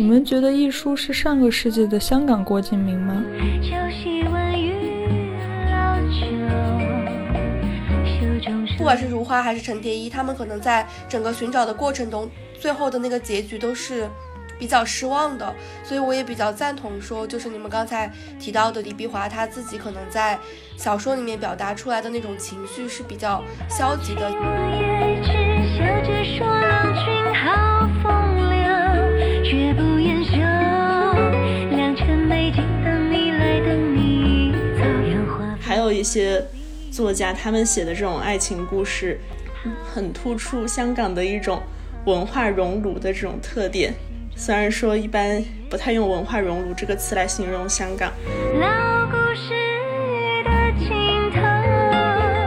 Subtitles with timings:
[0.00, 3.20] 你们觉得亦舒是上个世纪的香港郭敬明吗？
[8.76, 12.30] 不管是如花还是陈蝶衣，他们可能在整个寻找的过程中，
[12.60, 14.08] 最后的那个结局都是
[14.56, 15.52] 比较失望的。
[15.82, 18.08] 所以我也比较赞同说，就是你们刚才
[18.38, 20.38] 提到的李碧华他自己可能在
[20.76, 24.30] 小说里面表达出来的那种情绪是比较消极的。
[27.34, 27.77] 还有
[35.98, 36.46] 一些
[36.92, 39.18] 作家，他们写的这种爱情故事，
[39.84, 41.60] 很突出香港的一种
[42.06, 43.92] 文化熔炉的这种特点。
[44.36, 48.12] 虽然说一般不太用“文化熔炉”这个词来形容香港。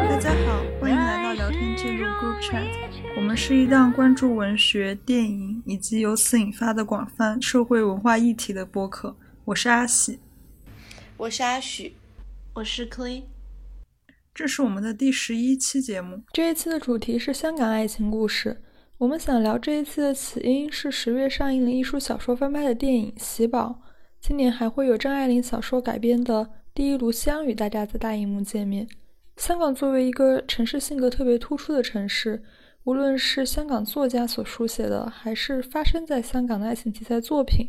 [0.07, 2.65] 大家好，欢迎来到聊天记录 Group Chat。
[3.17, 9.17] 我们是一档关注文学、电影以及由此引发的广泛社会文化议题的播客。
[9.43, 10.19] 我是阿喜，
[11.17, 11.97] 我是阿许。
[12.53, 13.23] 我是 Clay，
[14.33, 16.21] 这是我们的第十一期节目。
[16.31, 18.61] 这一期的主题是香港爱情故事。
[18.97, 23.81] 我们想聊这一期的起因是十月上映的艺术小说翻拍的电影《喜宝》，
[24.21, 28.87] 今年还会有张爱玲小说改编的《第一炉香》与大家在大荧幕见面。
[29.35, 32.41] 香港作为一个城市性格特别突出的城市，
[32.85, 37.67] 无论是香港作家所书写的，还是发生在香港的爱情题材作品，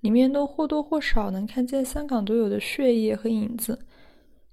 [0.00, 3.78] 里面都或多或少能看见香港独有的血液和影子。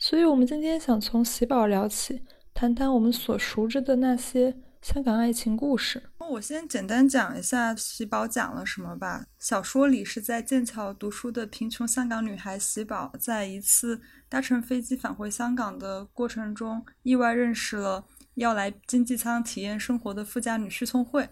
[0.08, 2.22] 所以，我们今天想从喜宝聊起，
[2.54, 6.12] 谈谈我们所熟知的那些香港爱情故事。
[6.30, 9.26] 我先简单讲一下喜宝讲了什么吧。
[9.40, 21.28] 小说里是在剑桥读书的贫穷香港女孩喜宝，在一次搭乘飞机返回香港的过程中，意外认识了要来经济舱体验生活的富家女徐聪慧。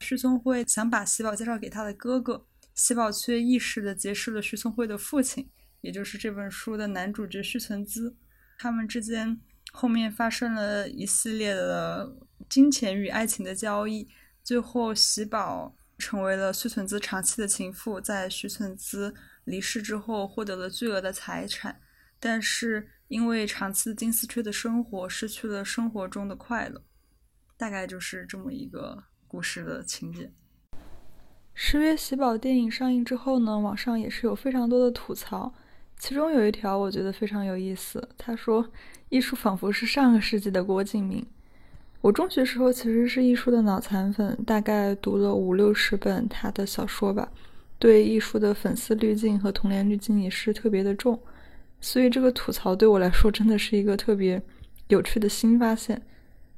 [0.00, 5.50] 徐聪慧想把喜宝介绍给她的哥哥，喜宝却意识的结识了徐聪慧的父亲。
[5.84, 8.16] 也就是这本书的男主角徐存姿，
[8.58, 9.38] 他们之间
[9.70, 12.16] 后面发生了一系列的
[12.48, 14.08] 金钱与爱情的交易，
[14.42, 21.78] 最后喜宝成为了徐存姿长期的情妇，在徐存姿离世之后获得了巨额的财产，
[22.18, 26.82] 但是因为长期金丝雀的生活，失去了生活中的快乐，
[27.58, 30.32] 大概就是这么一个故事的情节。
[31.52, 35.54] 十月喜宝电影上映之后呢，网上也是有非常多的吐槽。
[35.98, 38.68] 其中有一条我觉得非常有意思，他说
[39.08, 41.24] ：“艺术仿佛是上个世纪的郭敬明。”
[42.02, 47.26] 我中学时候其实是艺术的脑残粉，大概读了五六十本他的小说吧，
[47.78, 51.18] 对艺术的粉丝滤镜和童年滤镜也是特别的重，
[51.80, 54.42] 所以这个吐槽对我来说真的是一个特别
[54.88, 56.02] 有趣的新发现。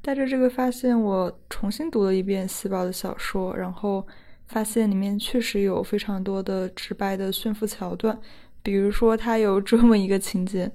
[0.02, 4.04] 带着这个发现，我重新读了一遍细胞的小说，然后
[4.46, 8.18] 发现里面确实有非常多的直白的炫富桥段。
[8.66, 10.72] 比如说，他有这么一个情节：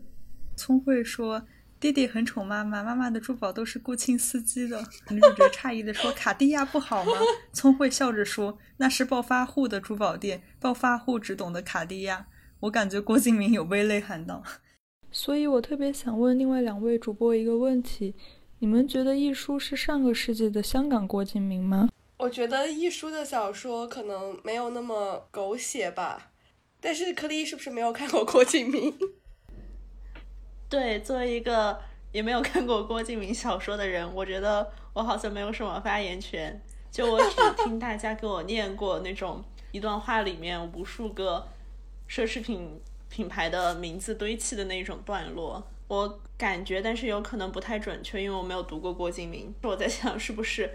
[0.56, 1.46] 聪慧说
[1.78, 4.82] 弟弟很宠妈妈，妈妈的珠宝都是顾庆司机的。
[5.10, 7.12] 女主角诧异的说：“卡地亚不好吗？”
[7.52, 12.28] 聪慧笑着说：“那是暴发户的珠宝店，暴发户只懂得卡地亚。”
[12.62, 14.42] 我感觉郭敬明有被内涵到。
[15.12, 18.16] 所以我特别想问另外两位主播一个问题：
[18.60, 21.90] 你们觉得亦舒是上个世纪的香港郭敬明吗？
[22.20, 26.31] 我觉得亦舒的小说可能没有那么狗血吧。
[26.82, 28.98] 但是柯丽是不是没有看过郭敬明？
[30.68, 31.80] 对，作为一个
[32.12, 36.62] 也没有看过郭敬明小说的人，我觉得我好像没有什么发言权。
[36.90, 39.42] 就我只听大家给我念过那种
[39.72, 41.48] 一段话里面无数个
[42.10, 49.54] 奢侈品品牌的名字堆砌的那种段落，我感觉，但是有可能不太准确，因为我没有读过郭敬明。
[49.64, 50.70] 我在想，是不是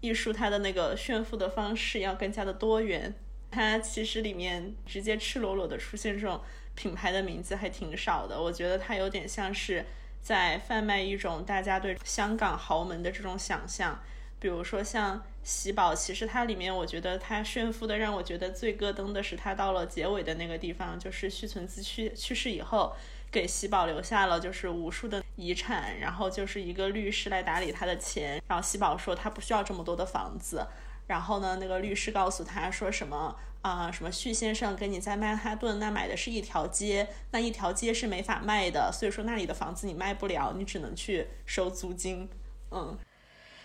[0.00, 3.14] 艺术它的那个炫富的方式要更加的多元？
[3.50, 6.40] 它其实里面直接赤裸裸的出现这种
[6.74, 9.84] 品牌的名字还挺少的，我觉得它有点像是
[10.20, 13.98] 在贩卖一种大家对香港豪门的这种想象。
[14.40, 22.94] 比如说像喜宝，其实它里面我觉得它炫富的让我觉得最咯噔的是，它到了结尾的那个地方，就是徐存姿去去世以后，
[23.32, 30.64] 给喜宝留下了就是无数的遗产，然后就是一个律师来打理他的钱，然后喜宝说他不需要这么多的房子。
[31.08, 33.90] 然后呢，那个律师告诉他说什么啊？
[33.90, 42.28] 什么徐先生跟你在曼哈顿那买的是一条街，那一条街是没法卖的，所以说那里的房子你卖不了，你只能去收租金。
[42.70, 42.96] 嗯，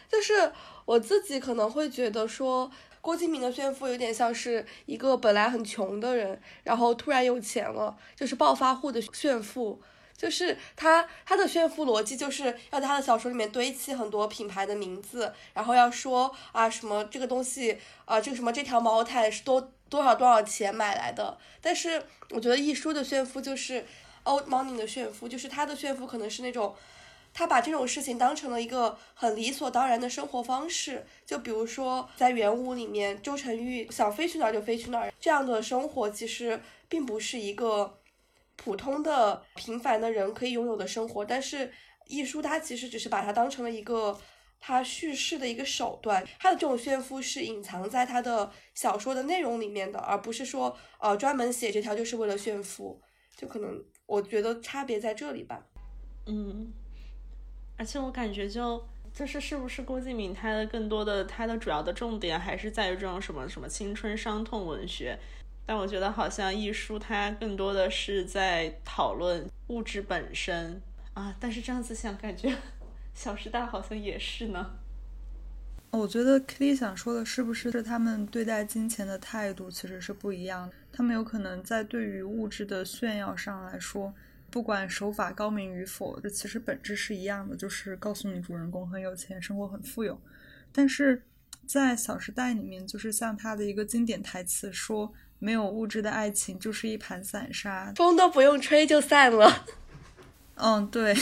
[0.10, 0.52] 就是
[0.86, 9.82] 我自己可能会觉得说，郭敬明的炫富有点像是一个本来很穷的人，然后突然有钱了，就是暴发户的炫富。
[10.16, 21.38] 就是他他的炫富逻辑，就是要在他的小说里面堆砌很多品牌的名字，然后要说啊什么这个东西啊这个什么这条毛毯是多多少多少钱买来的。
[21.62, 23.86] 但是我觉得一书的炫富就是
[24.24, 26.76] old money 的炫富，就是他的炫富可能是那种。
[27.36, 37.98] 他把这种事情当成了一个很理所当然的生活方式，就比如说在圆舞里面，周成玉想飞去哪儿就飞去哪儿，这样的生活其实并不是一个
[38.56, 41.26] 普通的平凡的人可以拥有的生活。
[41.26, 41.72] 但是
[42.08, 44.18] 艺术它其实只是把它当成了一个
[44.60, 53.02] 他叙事的一个手段，他的这种炫富是隐藏在他的小说的内容里面的，而不是说呃专门写这条就是为了炫富，
[53.36, 55.66] 就可能我觉得差别在这里吧。
[56.28, 56.72] 嗯。
[57.76, 58.82] 而且我感觉就
[59.14, 65.18] 就是是不是郭敬明他的更多的他的主要的重点还是在于这种什么什么青春伤痛文学，
[65.66, 70.82] 但我觉得好像艺术它更多的是在讨论物质本身
[71.14, 71.36] 啊。
[71.40, 72.50] 但是这样子想，感觉
[73.14, 74.72] 《小时代》好像也是呢。
[75.92, 80.76] 我觉得 Kitty 想说的是不是是他们对待金钱的态度其实是不一样的？
[80.92, 84.14] 他们有可能在对于物质的炫耀上来说。
[84.50, 90.22] 不管手法高明与否，这其实本质是一样的，就是告诉你主人公很有钱，生活很富有。
[90.72, 91.24] 但是
[91.66, 95.12] 在《小时代》里面，就是像他的一个经典台词说
[95.44, 99.66] ：“没有物质的爱情就是一盘散沙，风都不用吹就散了。”
[100.56, 101.14] 嗯，对。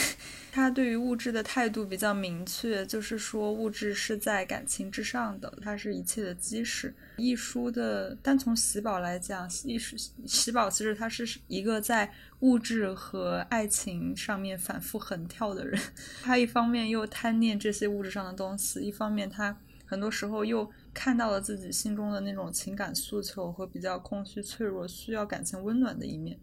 [0.54, 6.94] 他对于物质的态度比较明确，就是说物质是在感情之上的，它是一切的基石。
[7.16, 9.80] 一书的单从喜宝来讲，喜
[10.26, 15.82] 喜宝其实他是一个在物质和爱情上面反复横跳的人。
[16.22, 26.40] 他一方面又贪念这些物质上的东西，一方面他很多时候又看到了自己心中的那种情感诉求和比较空虚、脆弱、需要感情温暖的一面。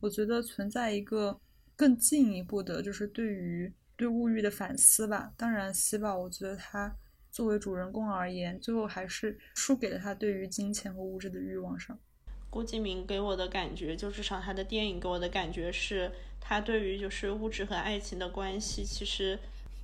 [0.00, 1.40] 我觉得存在一个。
[1.78, 5.30] 更进一步的，就是对于对物欲的反思吧。
[5.36, 6.96] 当然，希宝，我觉得他
[7.30, 11.98] 作为主人公而言，最后还是输给了他对于金钱和物质的欲望上。
[12.48, 16.10] 郭敬明给我的感觉，就至少他的电影给我的感觉是，
[16.40, 19.38] 他对于就是物质和爱情的关系，其实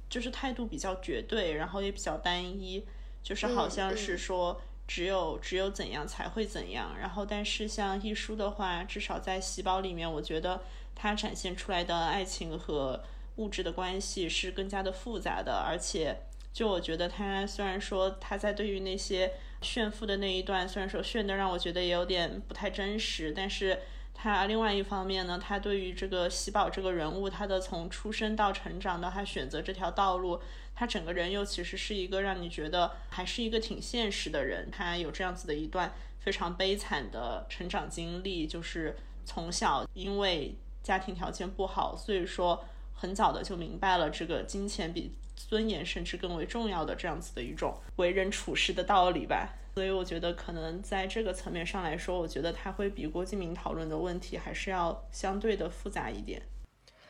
[0.08, 2.82] 就是态度比较绝对，然后也比较单一，
[3.22, 6.96] 就是好像是说只有只有怎样才会怎样。
[6.98, 10.62] 然后，但是像一书的话，至少在喜宝里面，我觉得。
[10.94, 13.02] 它展现出来的爱情和
[13.36, 16.14] 物质的关系是更加的复杂的，而且
[16.52, 19.32] 就我觉得他虽然说他在对于那些
[19.62, 23.80] 炫富的那一段，虽然说炫的让我觉得也有点不太真实，但是
[24.22, 30.40] 他另外一方面呢，他对于这个喜宝这个人物，他的从出生到成长到他选择这条道路，
[30.74, 40.54] 他整个人又其实是一个让你觉得还是一个挺现实的人，他有这样子的一段非常悲惨的成长经历，就是从小因为。
[40.82, 49.54] 家庭条件不好，所以说很早的就明白了这个金钱比尊严甚至更为重要的这样子的一种为人处事的道理吧。
[49.74, 56.42] 所以我觉得可能在这个层面上来说，我觉得他会比郭敬明讨论的问题还是要相对的复杂一点。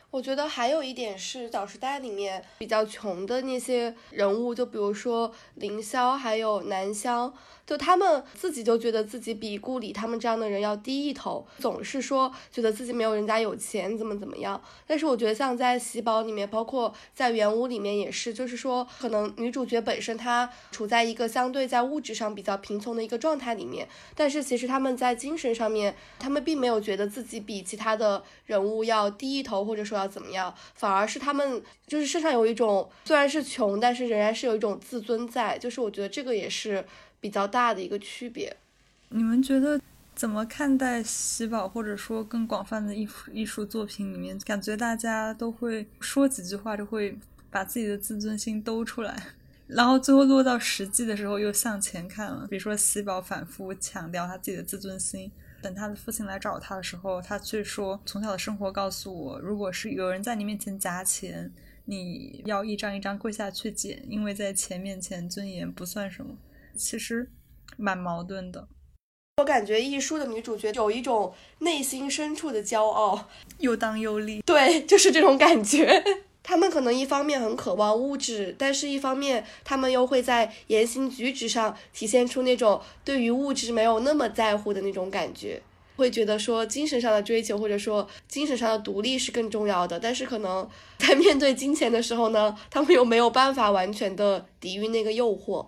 [0.09, 7.33] 我觉得还有一点是《小时代》里面比较穷的那些人物，就比如说凌霄还有南湘。
[7.65, 14.61] 就他们自己就觉得自己比顾里他们这样的人要低一头，总是说觉得自己没有人家有钱，怎么怎么样。
[14.85, 36.85] 但是我觉得像在喜宝里面，包括在原屋里面也是，就是说可能女主角本身她处在一个相对在物质上比较贫穷的一个状态里面，但是其实他们在精神上面，他们并没有觉得自己比其他的人物要低一头，或者说要怎么样，反而是他们就是身上有一种虽然是穷，但是仍然是有一种自尊在，就是我觉得这个也是。
[37.23, 38.53] 比较大的一个区别，
[39.07, 39.79] 你们觉得
[40.13, 47.17] 怎么看待喜宝，或者说更广泛的艺术艺术作品里面，感觉大家都会说几句话就会
[47.49, 49.15] 把自己的自尊心兜出来，
[49.67, 52.45] 然后最后落到实际的时候又向前看了。
[52.49, 61.49] 比如说喜宝反复强调他自己的自尊心，等他的父亲来找他的时候，他却说从小的生活告诉我，如果是有人在你面前夹钱，
[61.85, 66.35] 你要一张一张跪下去捡，因为在钱面前尊严不算什么。
[66.75, 67.31] 其实
[67.77, 68.67] 蛮矛盾的。
[69.37, 73.27] 我感觉艺术的女主角有一种内心深处的骄傲，
[73.57, 74.41] 又当又立。
[74.45, 76.03] 对， 就是这种感觉。
[76.43, 85.61] 他们可能一方面很渴望物质，但是一方面他们又会在言行举止上体现出那种对于物质没有那么在乎的那种感觉。
[85.95, 95.65] 会觉得说精神上的追求或者说精神上的独立是更重要的，但是可能在面对金钱的时候呢，他们又没有办法完全的抵御那个诱惑。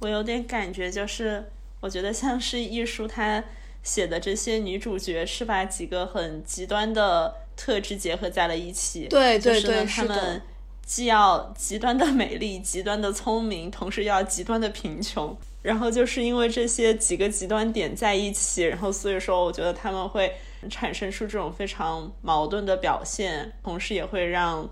[0.00, 1.50] 我有点感觉，就是
[1.80, 3.42] 我觉得像是艺术，他
[3.82, 9.06] 写的这些女主角是把几个很极端的特质结合在了一起。
[9.08, 10.40] 对对对，他们
[10.84, 15.36] 既要极端的美丽、极端的聪明，同时又要极端的贫穷。
[15.60, 20.32] 然后就是因为这些几个极端点在一起，然后所以说我觉得他们会
[20.70, 24.70] 产生出这种非常矛盾的表现，同时也会让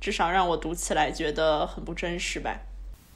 [0.00, 2.60] 至少让我读起来觉得很不真实吧。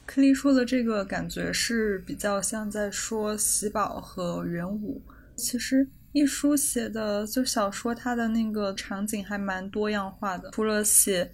[0.09, 4.99] 克利说的这个感觉是比较像在说喜宝和元武。
[5.35, 11.31] 其实一书写的就小说，它的那个场景还蛮多样化的，除了写。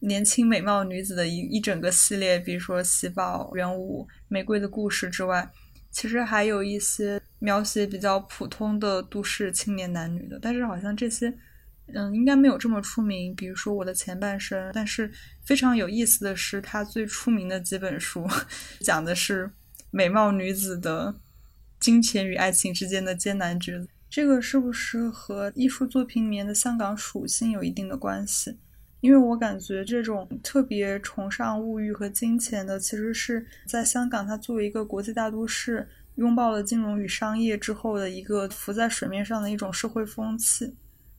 [0.00, 5.50] 年轻美貌女子的一一整个系列，比如说喜宝、元武、玫瑰的故事之外，
[5.90, 11.32] 其实还有一些描写比较普通的都市青年男女的，但是好像这些，
[11.94, 13.34] 嗯，应该没有这么出名。
[13.34, 15.10] 比如说我的前半生，但是
[15.44, 18.26] 非常有意思的是，他最出名的几本书，
[18.80, 19.50] 讲的是
[19.90, 21.14] 美貌女子的
[21.78, 23.86] 金钱与爱情之间的艰难抉择。
[24.08, 28.56] 这个是不是和艺术作品里面的香港属性有一定的关系？
[29.00, 40.74] 因为我感觉这种特别崇尚物欲和金钱的，其实是在香港，它作为一个国际大都市，拥抱了金融与商业之后的一个浮在水面上的一种社会风气。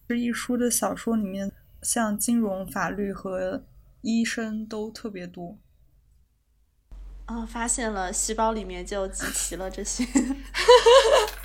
[0.07, 1.51] 这一书的小说里面，
[1.83, 3.63] 像金融、法律和
[4.05, 5.57] 医生都特别多。
[7.25, 10.05] 啊，发现了细胞里面就集齐了这些。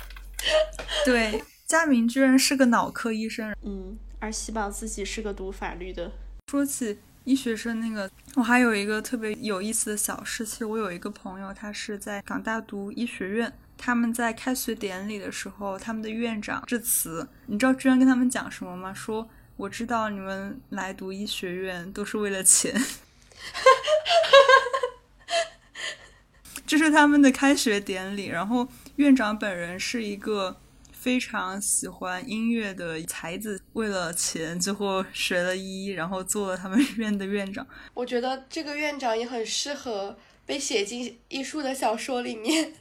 [1.03, 3.55] 对，佳明居然是个脑科医生。
[3.63, 6.11] 嗯，而细胞自己是个读法律的。
[6.51, 10.45] 说起医学生那个，我还有一个特别有意思的小事。
[10.45, 13.51] 其实我有一个朋友，他是在港大读医学院。
[13.75, 18.93] 他们在开学典礼的时候，他们的院长致辞，你知道居然跟他们讲什么吗？
[18.93, 19.27] 说
[19.61, 22.73] 我知道你们来读医学院都是为了钱。
[26.65, 30.57] 这是他们的开学典礼，然后院长本人是一个。
[30.91, 37.65] 非常喜欢音乐的才子，为了钱，最后学了医，然后做了他们 院的院长。
[37.95, 40.15] 我觉得这个院长也很适合
[40.45, 42.75] 被写进艺术的小说里面。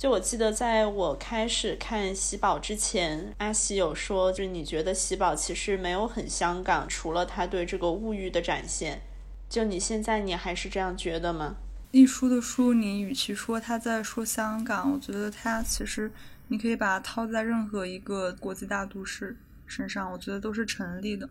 [0.00, 9.02] 就我记得，在我开始看喜宝之前，阿喜有说，就是你觉得喜宝其实没有很香港，除了他对这个物欲的展现。
[9.46, 11.56] 就你现在，你还是这样觉得吗？
[11.90, 16.10] 一书的书，你与其说他在说香港，我觉得他其实。
[16.48, 21.28] 你可以把它套在任何一个国际大都市身上，我觉得都是成立的。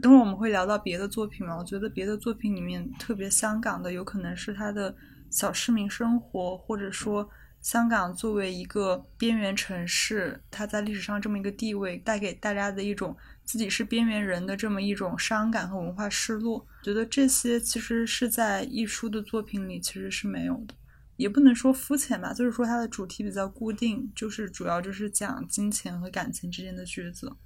[0.00, 1.56] 等会儿我们会聊到别的作品嘛？
[1.56, 4.94] 我觉得别的作品里面特别香港的，有可能是他的
[5.28, 7.28] 小市民生活，或者说
[7.62, 16.66] 香港作为一个边缘城市，它在历史上这么一个地位，带给大家的一种自己是边缘人的这么一种伤感和文化失落。
[16.82, 20.74] 觉得这些其实是在艺术的作品里其实是没有的。
[21.16, 27.36] 也不能说肤浅吧，就是说它的主题比较固定，就是主要就是讲金钱和感情之间的抉择。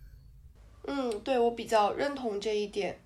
[0.85, 3.01] 嗯，对我比较认同这一点。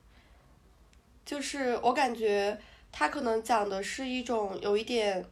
[1.25, 2.61] 就是我感觉
[2.93, 5.25] 它可能讲的是一种有一点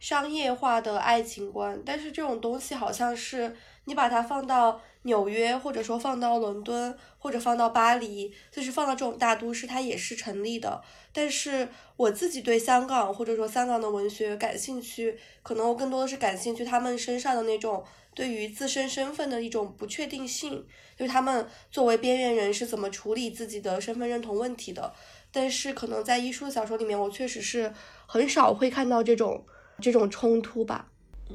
[0.00, 3.54] 商业化的爱情观，但是这种东西好像是
[3.84, 4.80] 你把它放到。
[5.04, 10.82] 纽约，或者说放到伦敦，或者放到巴黎，就是放到这种大都市，它也是成立的。
[11.10, 11.66] 但是
[11.96, 17.82] 我自己对香港或者说香港的文学感兴趣，可能我更多的是感兴趣他们身上的那种
[18.14, 20.66] 对于自身身份的一种不确定性，
[20.98, 24.92] 就是他们作为边缘人是怎么处理自己的身份认同问题的。
[25.32, 27.72] 但是可能在艺术小说里面，我确实是
[28.04, 29.46] 很少会看到这种
[29.80, 30.86] 这种冲突吧。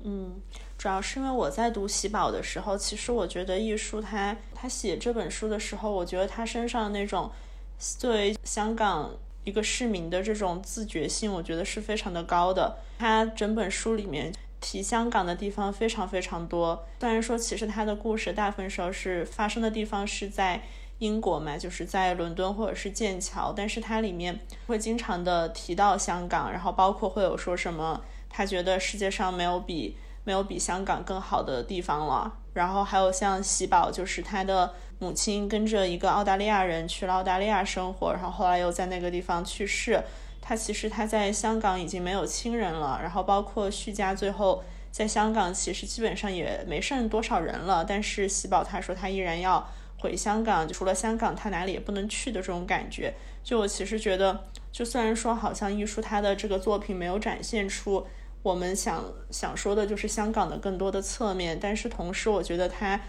[0.04, 0.40] 嗯。
[0.78, 7.32] 主要是因为我在读喜宝的时候，其实我觉得艺术他他写这本书的时候，我觉得他身上那种
[7.80, 9.10] 作为香港
[9.46, 12.78] 一个市民的这种自觉性，我觉得是非常的高的。
[13.00, 20.62] 他整本书里面提香港的地方非常非常多，虽然说其实他的故事大部分时候是发生的地方是在
[21.00, 28.02] 英国嘛，就是在伦敦或者是剑桥，但是它里面会经常的提到香港，然后包括会有说什么
[28.36, 29.96] 他觉得世界上没有比。
[30.28, 32.34] 没有比香港更好的地方了。
[32.54, 40.02] 然后还有像喜宝，就是他的母亲跟着一个澳大利亚人去了澳大利亚生活，然后后来又在那个地方去世。
[40.42, 43.00] 他其实他在香港已经没有亲人了。
[43.04, 47.86] 然后包括徐家最后在香港其实基本上也没剩多少人了。
[47.88, 53.14] 但是喜宝他说他依然要回香港，除了香港他哪里也不能去的这种感觉。
[53.44, 58.08] 就我其实觉得，就虽然说好像艺术他的这个作品没有展现出。
[58.46, 63.02] 我们想想说的就是香港的更多的侧面，但是同时我觉得它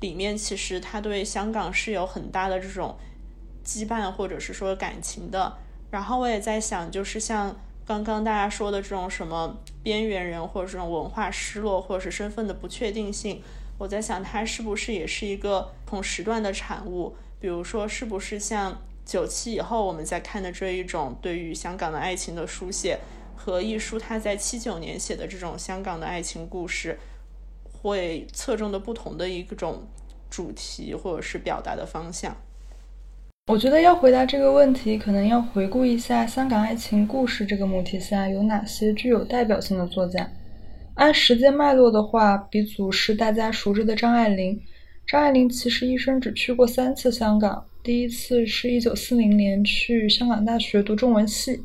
[0.00, 2.96] 里面其实它对香港是有很大的这种
[3.64, 5.56] 羁绊或者是说感情的。
[5.92, 7.54] 然后我也在想，就是像
[7.86, 13.40] 刚刚大家说的这种什么边缘人或者这种文化失落或者是身份的不确定性，
[13.78, 17.14] 我在想它是不是也是一个同时段的产物？
[17.38, 22.98] 比如说是不是像九七以后我们在看的这一种对于香港的爱情的书写，
[23.42, 26.98] 和一书他在七九年写的这种香港的爱情故事，
[27.64, 29.82] 会侧重的不同的一种
[30.28, 32.36] 主题或者是表达的方向。
[33.46, 40.30] 我觉得要回答这个问题，可能要回顾一下香港爱情故事这个母题下有哪些具有代表性的作家。
[40.96, 44.60] 按时间脉络的话，鼻祖是大家熟知的张爱玲。
[45.06, 51.58] 张爱玲其实一生只去过三次香港，第一次是一九四零年去香港大学读中文系。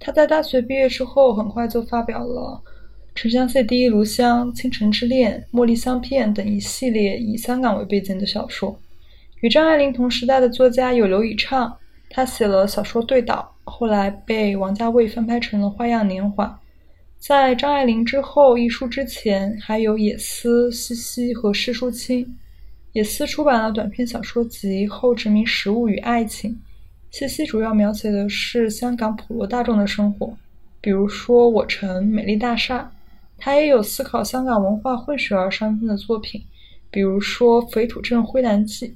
[0.00, 2.60] 他在大学毕业之后，很快就发表了
[3.14, 8.74] 《沉香屑第一炉香》《倾城之恋》《茉莉香片》等一系列以香港为背景的小说。
[9.42, 11.76] 与张爱玲同时代的作家有刘以畅，
[12.08, 16.46] 他写了小说《对倒》，后来被王家卫翻拍成了《花样年华》。
[17.18, 22.26] 在张爱玲之后，一书之前还有野思、西西和施淑清。
[22.92, 26.50] 野思出版了短篇小说集《后殖民食物与爱情》，
[27.10, 30.32] 西西主要描写的是香港普罗大众的生活，
[30.80, 32.82] 比如说《我城》《美丽大厦》。
[33.42, 36.40] 他也有思考香港文化混血而上分的作品，
[36.90, 38.88] 比如说《肥土镇灰蓝记》。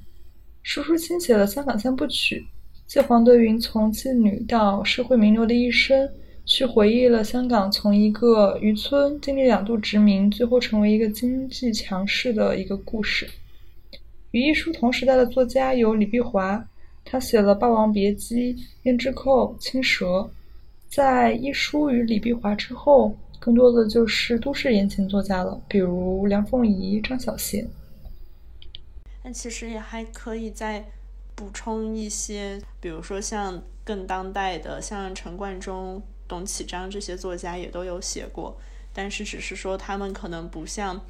[0.62, 2.40] 舒淑清写了《香港三部曲》，
[2.86, 6.08] 借黄德云从妓女到社会名流的一生，
[6.44, 13.26] 去回忆了香港从一个渔村经历两度殖民，最后成为一个经济强势的一个故事。
[14.32, 16.62] 与一书同时代的作家有李碧华，
[17.04, 20.06] 他写了《霸王别姬》《胭脂扣》《青蛇》。
[20.88, 27.66] 在一书与李碧华之后，更多的就是都市言情作家了，比如梁凤仪、张小娴。
[29.22, 30.84] 但其实也还可以再
[31.34, 38.56] 补充一些，比如说像更当代的，像陈冠中、董启章这些作家也都有写过，
[38.92, 41.04] 但是只是说他们可能不像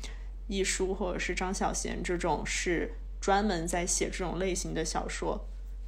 [0.49, 5.39] 一书或者是张小娴这种是专门在写这种类型的小说。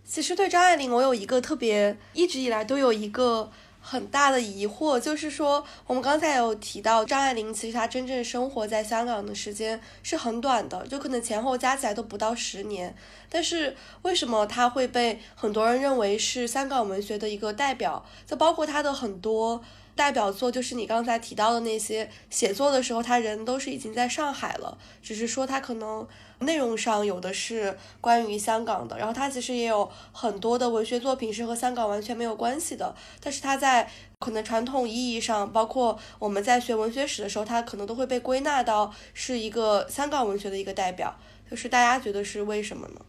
[0.06, 3.50] 其实对张爱玲，我有一个特别一直以来都有一个。
[3.88, 12.92] 很大的疑惑就是说，我们刚才有提到张爱玲，其实她真正生活在香港的时间是很短的，就可能前后加起来都不到十年。
[13.30, 18.04] 但是为什么她会被很多人认为是香港文学的一个代表？
[18.26, 19.62] 就包括她的很多
[19.94, 26.04] 代表作，就是你刚才提到的那些写作的时候，他人都是已经在上海了，只是说他可能。
[26.40, 41.16] 内容上有的是关于香港的，然后他其实也有很多的文学作品是和香港完全没有关系的，但是他在可能传统意义上，包括我们在学文学史的时候，他可能都会被归纳到是一个香港文学的一个代表。
[41.50, 43.00] 就是大家觉得是为什么呢？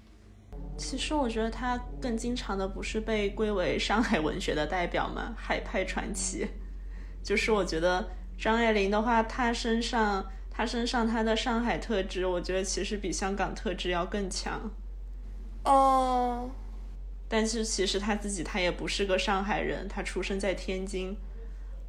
[0.77, 5.33] 其实我觉得他更经常的不是被归为上海文学的代表吗？
[5.35, 6.47] 海派传奇，
[7.23, 8.07] 就是我觉得
[8.39, 10.25] 张爱玲的话，她身上。
[10.58, 14.60] 他身上他的上海特质，我觉得其实比香港特质要更强。
[15.63, 16.50] 哦，
[17.30, 21.15] 但是其实他自己他也不是个上海人，他出生在天津。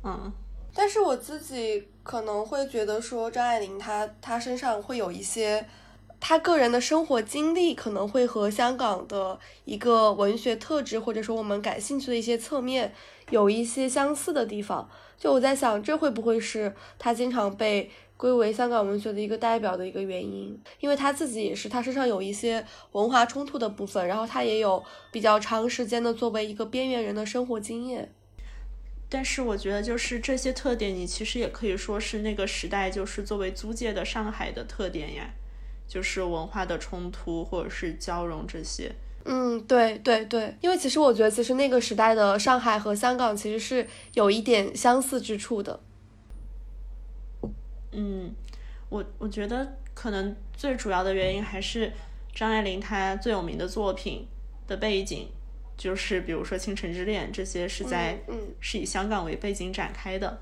[0.04, 0.30] 嗯，
[0.74, 5.66] 但是我自己可能会觉得说张爱玲她她身上会有一些，
[6.20, 12.92] 她个人的生活经历可能会和香港的一个文学特质或者说我们感兴趣的一些侧面
[13.30, 14.90] 有一些相似的地方。
[15.16, 17.90] 就我在想，这会不会是她经常被。
[18.18, 28.12] 归为香港文学的一个代表的一个原因，因为他自己也是，他身上有一些文化冲突的部分，然后他也有比较长时间的作为一个边缘人的生活经验。
[29.08, 35.30] 但是我觉得，就是这些特点，你其实也可以说是那个时代，就是作为租界的上海的特点呀，
[35.86, 38.92] 就是文化的冲突或者是交融这些。
[39.24, 45.80] 嗯，对对对，因为其实我觉得，其实那个时代的上海和香港其实是有一点相似之处的。
[47.92, 48.34] 嗯，
[48.88, 51.92] 我我觉得可能最主要的原因还是
[52.34, 54.26] 张爱玲她最有名的作品
[54.66, 55.28] 的背景，
[55.76, 58.18] 就是比如说《倾城之恋》这些是在
[58.60, 60.38] 是以香港为背景展开的。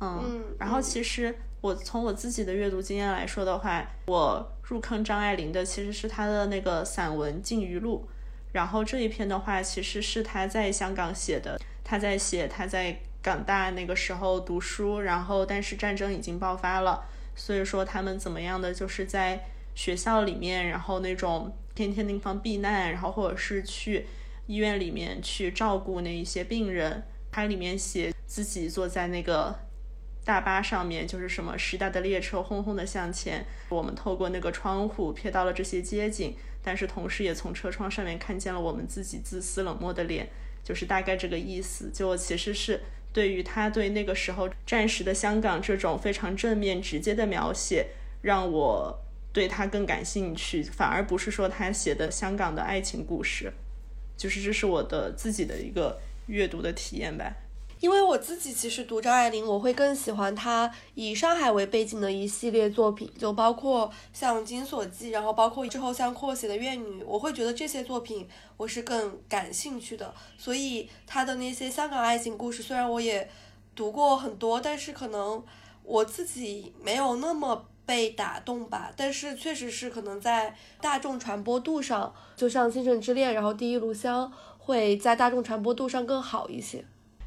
[0.00, 8.06] 嗯，然后其实我从我自己的阅读经验来说的话，我入坑张爱玲的其实是她的那个散文《烬鱼录》，
[8.52, 13.00] 然后这一篇的话其实是她在香港写的，她在写她在。
[13.24, 17.02] 港大那个时候读书，然后但是战争已经爆发了，
[17.34, 24.04] 所以说他们怎么样的就是在学校里面，然后那种天天地方避难，然后或者是去
[24.46, 27.02] 医院里面去照顾那一些病人。
[27.32, 29.58] 它里面写自己坐在那个
[30.22, 40.28] 大巴上面，就是什么时代的列车轰轰的向前，我们透过那个窗户瞥到了这些街景，但是同时也从车窗上面看见了我们自己自私冷漠的脸，
[40.62, 41.90] 就是大概这个意思。
[41.90, 42.78] 就其实是。
[43.14, 47.86] 对于他对那个时候战时的香港这种非常正面直接的描写，
[48.20, 48.98] 让我
[49.32, 53.52] 对他更感兴趣，反而不是说他写的香港的爱情故事。
[54.16, 57.36] 就是这是我的自己的一个阅读的体验吧。
[57.84, 70.14] 因为我自己其实读张爱玲，我会更喜欢她以上海为背景的一系列作品，就包括像《金锁记》，然后包括之后像扩写的《怨女》，我会觉得这些作品我是更感兴趣的。
[70.38, 73.28] 所以她的那些香港爱情故事，虽然我也
[73.76, 75.44] 读过很多，但是可能
[75.82, 78.90] 我自己没有那么被打动吧。
[78.96, 86.82] 但是确实是可能在大众传播度上，就像《倾城之恋》，然后《第一炉香》会在大众传播度上更好一些。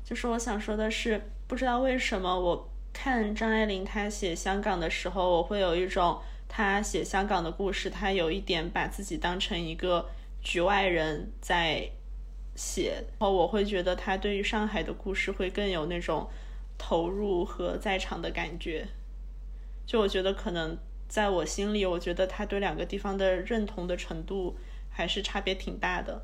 [0.07, 10.09] 就是我想说的是，不知道为什么我看张爱玲她写香港的时候，我会有一种她写香港的故事，她有一点把自己当成一个
[10.41, 11.91] 局外人在
[12.55, 16.29] 写，然后我会觉得她对于上海的故事会更有那种
[16.77, 18.87] 投入和在场的感觉。
[19.85, 20.77] 就我觉得可能
[21.09, 24.55] 在我心里，我觉得她对两个地方的认同的程度
[24.89, 26.21] 还是差别挺大的。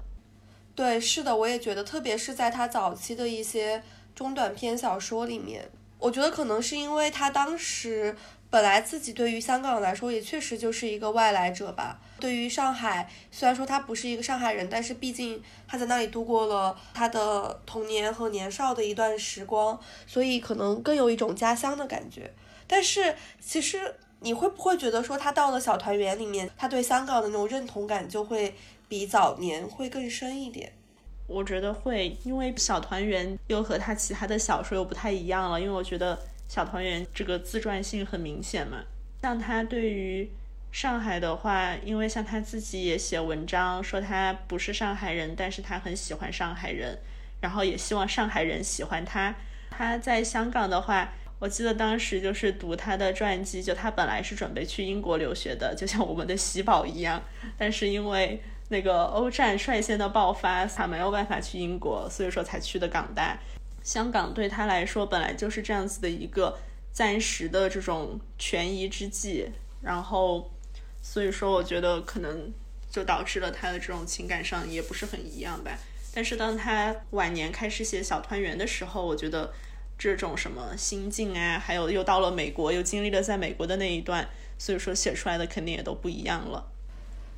[0.76, 3.84] 对，是的，我也觉得，特别是在他早期的一些
[4.16, 8.16] 中短篇小说里面，我觉得可能是因为他当时
[8.50, 12.00] 本来自己对于香港来说也确实就是一个外来者吧。
[12.20, 22.34] 对于上海，虽然说他不是一个上海人，但是毕竟他在那里度过了他的童年和年少的一段时光，所以可能更有一种家乡的感觉。
[22.66, 28.56] 但是其实你会不会觉得说他到了小团圆里面，他对香港的那种认同感就会？
[28.88, 30.72] 比早年会更深一点，
[31.26, 35.60] 我觉得会，因为小团圆又和他其他的小说又不太一样了。
[35.60, 38.84] 因为我觉得小团圆这个自传性很明显嘛。
[39.24, 40.30] 像他对于
[40.72, 47.00] 上海的话，因为像他自己也写文章说他不是上海人，但是他很喜欢上海人，
[47.42, 49.34] 然后也希望上海人喜欢他。
[49.72, 57.24] 他在香港的话，我记得当时就是读他的传记，就他本来是准备去英国留学的，就像我们的喜宝一样，
[57.58, 58.40] 但是因为。
[58.74, 63.38] 那个欧战率先的爆发，他没有办法去英国，所以说才去的港大。
[63.84, 66.58] 香港对他来说本来就是这样子的一个
[66.92, 69.48] 暂时的这种权宜之计，
[69.80, 70.52] 然后
[71.04, 72.52] 所以说我觉得可能
[72.90, 75.78] 就导致了他的这种情感上也不是很一样吧。
[76.12, 79.54] 但是当他晚年开始写小团圆的时候，我觉得
[80.00, 86.72] 这种什么心境啊，还有又到了美国，又经历了在美国的那一段，所以说写出来的肯定也都不一样了。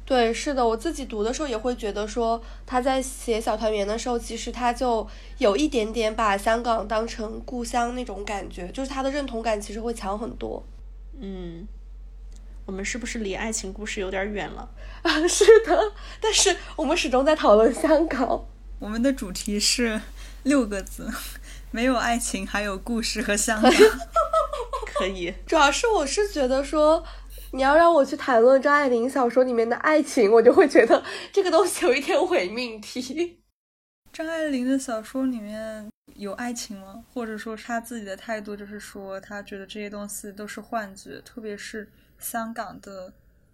[0.05, 5.07] 对，是的，我自己读的时候也会觉得说，他在写小团圆的时候，其实他就
[5.39, 10.63] 有一点点把香港当成故乡那种感觉，就是他的认同感其实会强很多。
[11.19, 11.67] 嗯，
[12.67, 14.69] 我们是不是离爱情故事有点远了？
[15.01, 18.45] 啊， 是的，但是我们始终在讨论香港。
[18.77, 19.99] 我们的主题是
[20.43, 21.11] 六个字：
[21.71, 23.71] 没有爱情，还有故事和香港。
[24.85, 27.03] 可以， 主要是我是觉得说。
[27.55, 33.41] 你要让我去谈论张爱玲小说里面的爱情，我就会觉得这个东西有一点伪命题。
[34.11, 37.05] 张爱玲的小说里面有爱情吗？
[37.13, 41.89] 或者说她自己的态度就是说，她觉得这些东西都是幻觉，特别是
[42.19, 43.13] 香港的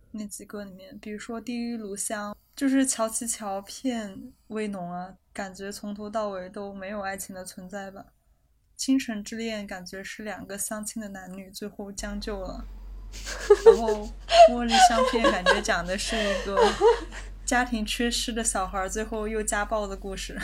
[0.09, 8.03] 那几个里面，比如说《地狱炉香》，就是乔琪乔骗威农啊，感觉从头到尾都没有爱情的存在吧。
[8.75, 12.65] 《倾城之恋》感觉是两个相亲的男女最后将就了。
[13.65, 14.09] 然后，
[14.49, 16.57] 茉莉香片感觉讲的是一个
[17.45, 20.39] 家庭缺失的小孩，最后又家暴的故事。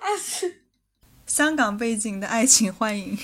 [0.00, 0.60] 阿西，
[1.26, 3.18] 香港背景的爱情欢迎。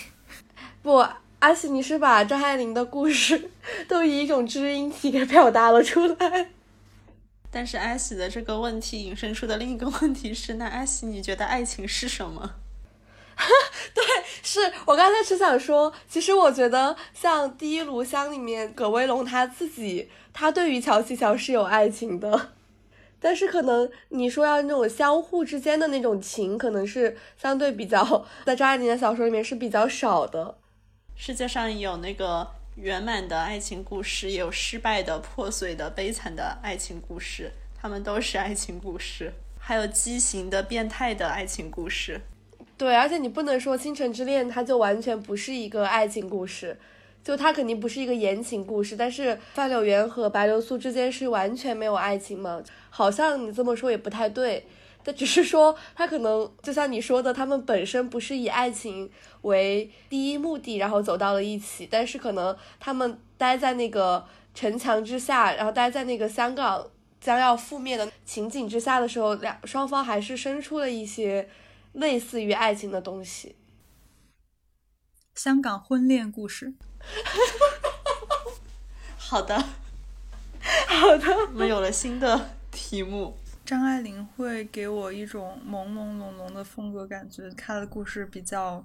[0.82, 1.06] 不，
[1.40, 3.50] 阿西，你是把张爱玲的故事
[3.86, 6.50] 都以一种知音体给表达了出来。
[7.50, 12.54] 但是阿喜的这个问题引申出的另一个问题是：那阿喜，你觉得爱情是什么？
[13.94, 14.04] 对，
[14.42, 22.52] 是我刚才只想说，其实我觉得像《第一炉香》里面葛威龙他自己，他对于乔琪乔是有爱情的，
[23.18, 30.58] 但是可能你说要那种相互之间的那种情，可能是相对比较在张爱玲的小说里面是比较少的。
[31.16, 37.50] 世界上有那个圆满的爱情故事，也有失败的、破碎的、悲惨的爱情故事，
[37.80, 42.20] 他们都是爱情故事，还有畸形的、变态的爱情故事。
[42.80, 46.78] 对，而且你不能说《倾城之恋》它就完全不是一个爱情故事，
[47.22, 48.96] 就它肯定不是一个言情故事。
[48.96, 52.62] 但是范柳园和白流苏之间是完全没有爱情吗？
[52.88, 54.64] 好像你这么说也不太对。
[55.04, 59.10] 但只是说，他可能就像你说的，他们本身不是以爱情
[59.42, 61.86] 为第一目的，然后走到了一起。
[61.90, 66.86] 但是可能他们待在那个城墙之下，然后待在那个香港
[67.20, 71.46] 将要覆灭的情景之下的时候，两双方还是生出了一些。
[71.92, 73.56] 类似于爱情的东西，
[75.34, 76.74] 香港婚恋故事。
[79.16, 79.56] 好的，
[80.88, 83.36] 好的，我们有了新的题目。
[83.64, 88.84] 张爱玲会给我一种朦朦胧胧的风格感觉，她的故事比较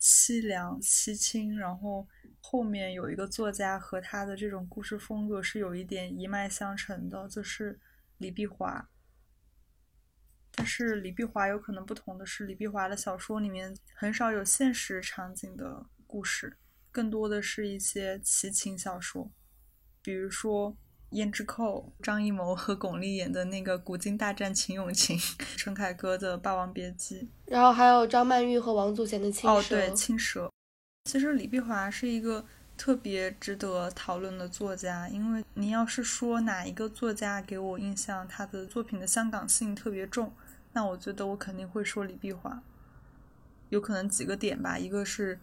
[0.00, 2.06] 凄凉凄清，然后
[2.40, 7.80] 后面有一个作家和她的这种故事风格是有一点一脉相承的，就是
[8.18, 8.88] 李碧华。
[10.54, 16.56] 但是李碧华有可能不同的是，李碧华的小说里面很少有现实场景的故事，
[16.90, 19.30] 更多的是一些奇情小说，
[20.02, 20.76] 比如说。
[21.10, 25.16] 胭脂扣，张艺谋和巩俐演的那个《古今大战秦俑情》，
[25.56, 29.48] 陈凯歌的《霸王别姬》，然后还有张曼玉和王祖贤的《青蛇》。
[29.52, 30.46] 哦，对，《青蛇》。
[31.08, 32.44] 其实李碧华是一个
[32.76, 40.34] 特别值得讨论的作家，因为你要是说哪一个作家给我印象，他的作品的香港性特别重，
[40.74, 42.62] 那我觉得我肯定会说李碧华。
[43.70, 45.38] 有可能几个点吧，一个是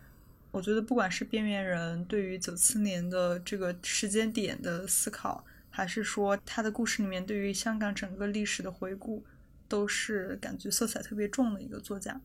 [0.52, 5.44] 我觉得不管是边缘人对于九七年的这个时间点的思考。
[5.74, 9.24] 还是说他的故事里面对于香港整个历史的回顾，
[9.70, 12.20] 都是感觉色彩特别重的一个作家。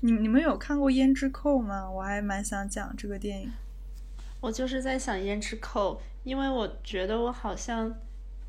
[0.00, 1.90] 你你们有看过《胭脂扣》吗？
[1.90, 3.52] 我还蛮想讲这个电影。
[4.40, 7.94] 我就是在想《胭脂扣》，因为我觉得我好像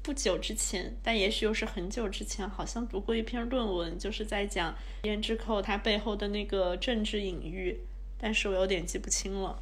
[0.04, 4.76] 不久之前，但也许又是很久之前，好像读过一篇论文，就是在讲
[5.08, 7.78] 《胭脂扣》它背后的那个政治隐喻，
[8.20, 9.62] 但是我有点记不清了。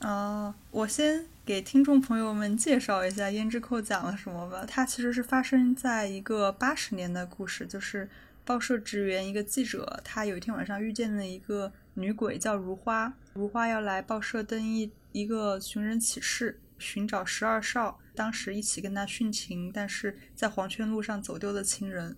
[0.00, 4.64] 哦，我先给听众朋友们介绍一下《胭脂扣》讲了什么吧。
[4.66, 8.08] 它其实是发生在一个八十年的故事，就是
[8.44, 22.16] 报社职员一个记者，他有一天晚上遇见了一个女鬼叫如花，如花要来报社登一一个寻人启事，寻找十二少当时一起跟他殉情，但是在黄泉路上走丢的亲人。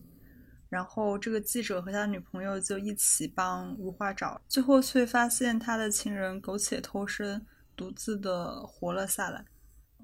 [0.70, 7.44] 然后这个记者和他女朋友就一起帮如花找，最后却发现他的情人苟且偷生。
[7.74, 9.46] 独自的活了下来，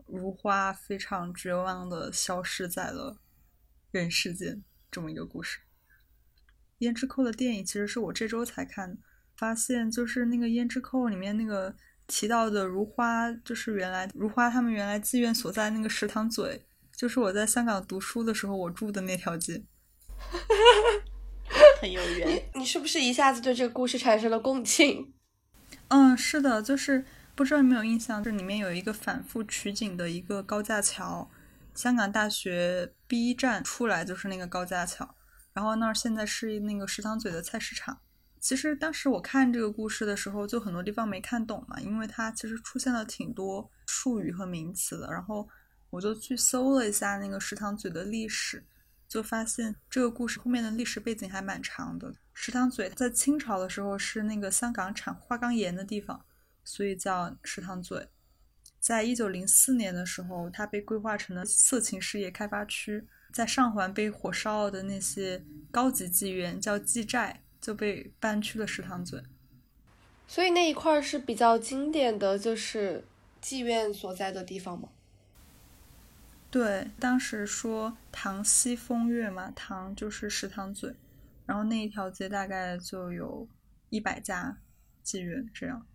[0.06, 3.18] 如花非常绝望的消失在了
[3.90, 5.60] 人世间，这么一个故事。
[6.78, 8.96] 胭脂扣的电影其实是我这周才看，
[9.36, 11.76] 发现就是那个胭脂扣里面那个
[12.08, 16.66] 提到的如花，就是原来如花他们原来妓院所在那个食堂嘴，
[16.96, 19.62] 就是我在香港读书的时候我住的那条街，
[21.80, 22.50] 很有缘。
[22.54, 25.14] 你是不是一下子对这个故事产生了共情？
[25.86, 27.04] 嗯，是的，就是。
[27.38, 31.30] 不知道有没有印象，这里面有一个反复取景的一个高架桥，
[31.72, 35.14] 香港大学 B 站出来就是那个高架桥，
[35.52, 38.00] 然后那儿现在是那个食堂嘴的菜市场。
[38.40, 45.10] 其实当时我看这个故事的时候，就很多地方没看懂嘛，因为它其实出现了挺多术语和名词的。
[45.12, 45.48] 然后
[45.90, 48.64] 我就去搜了一下那个食堂嘴的历史，
[49.08, 52.14] 就发现这个故事后面的历史背景还蛮长的。
[52.34, 56.24] 食堂嘴在清朝的时候是那个香港产花岗岩的地方。
[56.64, 58.06] 所以叫食堂嘴，
[58.78, 63.08] 在一九零四年的时候，它被规划成了色情事业开发区。
[63.32, 69.22] 在上环被火烧的那些高级妓院叫妓寨，就被搬去了食堂嘴。
[70.26, 73.04] 所以那一块是比较经典的就是
[73.42, 74.88] 妓院所在的地方吗？
[76.50, 80.94] 对，当时说塘西风月嘛，塘就是食堂嘴，
[81.46, 83.46] 然后那一条街大概就有
[83.90, 84.58] 一百家
[85.04, 85.86] 妓院这样。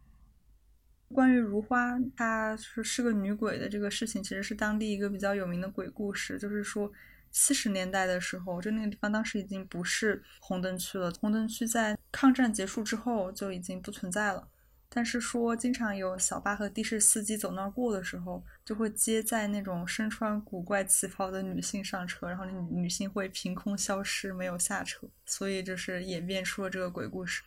[1.14, 6.40] 关于如花，她是是个女鬼的这个事情，其实是当地一个比较有名的鬼故事。
[6.40, 6.92] 就是说，
[7.34, 11.12] 七十年代的时候，就那个地方当时已经不是红灯区了。
[11.20, 14.48] 红灯区在抗战结束之后就已经不存在了。
[14.96, 27.42] 但是说，经常有小巴和的士司机走那儿过的时候，就会接载那种身穿古怪旗袍的女性上车，然后那女性会凭空消失，没有下车，所以就是演变出了这个鬼故事。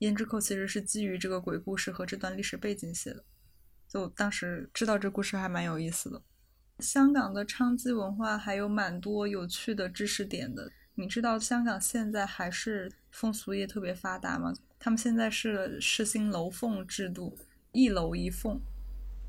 [0.00, 3.24] 胭脂扣其实是基于这个鬼故事和这段历史背景写的，
[3.86, 6.20] 就当时知道这故事还蛮有意思的。
[6.82, 10.70] 香港的娼妓文化还有蛮多有趣的知识点的。
[10.96, 14.52] 你知道香港现在还是风俗业特别发达吗？
[14.78, 17.38] 他们现在是实行楼凤制度，
[17.70, 18.60] 一楼一凤。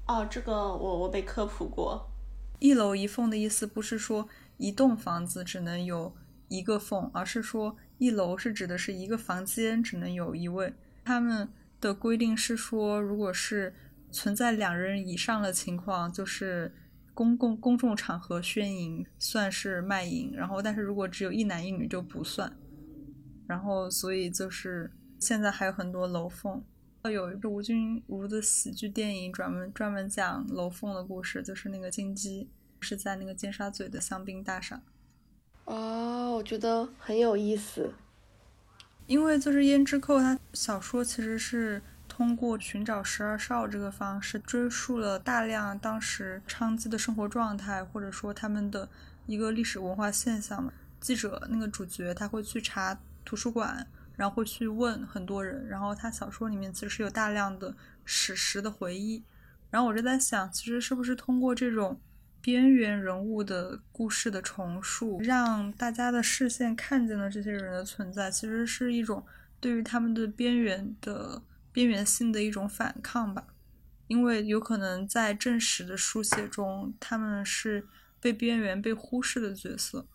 [0.08, 2.12] 哦，这个我我被科普过。
[2.60, 6.14] 一楼一凤的意思不是说一栋房子只能有
[6.48, 7.78] 一个凤，而是说。
[8.00, 10.74] 一楼是指的是一个房间只能有一位，
[11.06, 11.48] 他们
[11.80, 13.74] 的规定是说，如果是
[14.12, 16.74] 存在两人以上的情况，就是
[17.14, 22.52] 公共公众场合宣淫算是卖淫，然后但是如果只有一男一女就不算，
[23.48, 26.64] 然后所以就是现在还有很多楼凤，
[27.04, 32.50] 有一个吴君如的喜剧电影专门专门讲楼凤的故事，就是那个金鸡
[32.80, 34.82] 是在那个尖沙咀的香槟大厦。
[35.66, 37.94] 哦，我觉得很有意思，
[39.06, 41.82] 因为就是《胭脂扣》，它小说其实是
[42.16, 48.88] 通过寻找十二少这个方式，追溯了大量当时娼妓的生活状态，或者说他们的
[49.26, 50.72] 一个历史文化现象嘛。
[51.02, 52.96] 记者那个主角他会去查
[53.26, 59.24] 图书馆，然后会去问很多人，然后他小说里面其实有大量的史实的回忆。
[59.72, 62.00] 然后我就在想，其实是不是通过这种
[62.42, 69.26] 边缘人物的故事的重塑，让大家的视线看见了这些人的存在，其实是一种
[69.60, 71.42] 对于他们的边缘的
[71.74, 73.48] 边缘性的一种反抗吧。
[74.08, 77.88] 因为有可能在正史的书写中，他们是
[78.20, 80.08] 被边缘、被忽视的角色。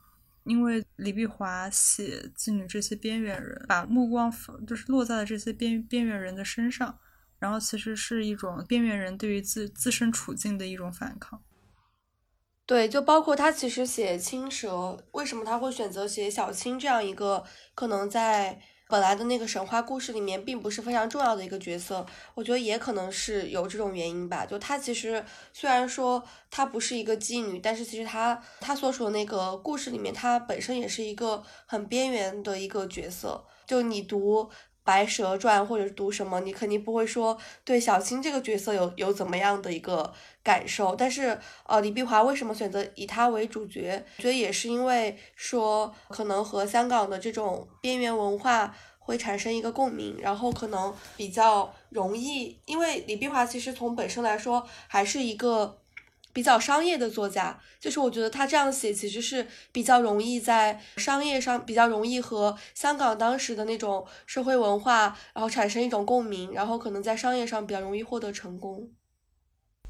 [0.45, 4.33] 因为李碧华写妓女这些边缘人，把目光
[4.67, 6.99] 就是落在了这些边边缘人的身上，
[7.39, 11.43] 然后其实是一种边缘人对于自自身处境的一种反抗。
[12.67, 17.45] 对，就包括他其实写青蛇，为什么他会选择写小青这样一个
[17.75, 18.61] 可能在。
[18.89, 24.47] 本来的那个神话故事里面并不是非常重要的一个角色，我觉得也可能是有这种原因吧。
[24.47, 25.23] 就她其实
[25.53, 33.45] 虽然说她不是一个妓女，但是其实她她所处的那个故事里面，她本身也是一个很边缘的一个角色。
[33.67, 34.45] 就你读
[34.89, 40.11] 《白蛇传》或者是读什么，你肯定不会说对小青这个角色有有怎么样的一个
[40.43, 40.97] 感受。
[40.97, 44.03] 但是呃，李碧华为什么选择以她为主角？
[44.17, 48.75] 我觉得也是因为说可能和香港的这种边缘文化。
[49.09, 55.81] 会产生一个共鸣，然后可能比较容易，因为李碧华其实从本身来说还是一个
[56.39, 68.89] 比较商业的作家，就是我觉得他这样写其实是比较容易在商业上比较容易和香港当时的那种社会文化，然后产生一种共鸣，然后可能在商业上比较容易获得成功。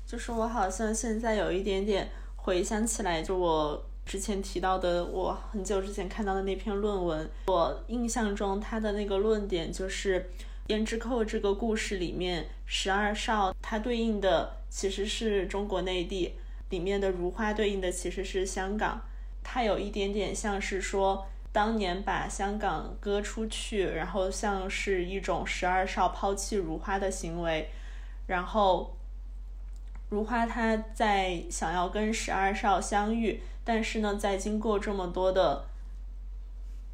[0.07, 3.85] 就是我好像现在有一点点回想起来，就我。
[4.09, 10.19] 之前提到的，我很久之前看到的那篇论文，我印象中他的那个论点就是
[10.69, 16.35] 《胭脂扣》这个故事里面，十二少它对应的其实是中国内地，
[16.69, 19.01] 里面的如花对应的其实是香港。
[19.43, 27.71] 它有一点点像是说，当年把香港割出去，然后像是一种十二少抛弃如花的行为，
[28.27, 28.95] 然后
[30.11, 33.41] 如花她在想要跟十二少相遇。
[33.65, 35.65] 但是呢，在经过这么多的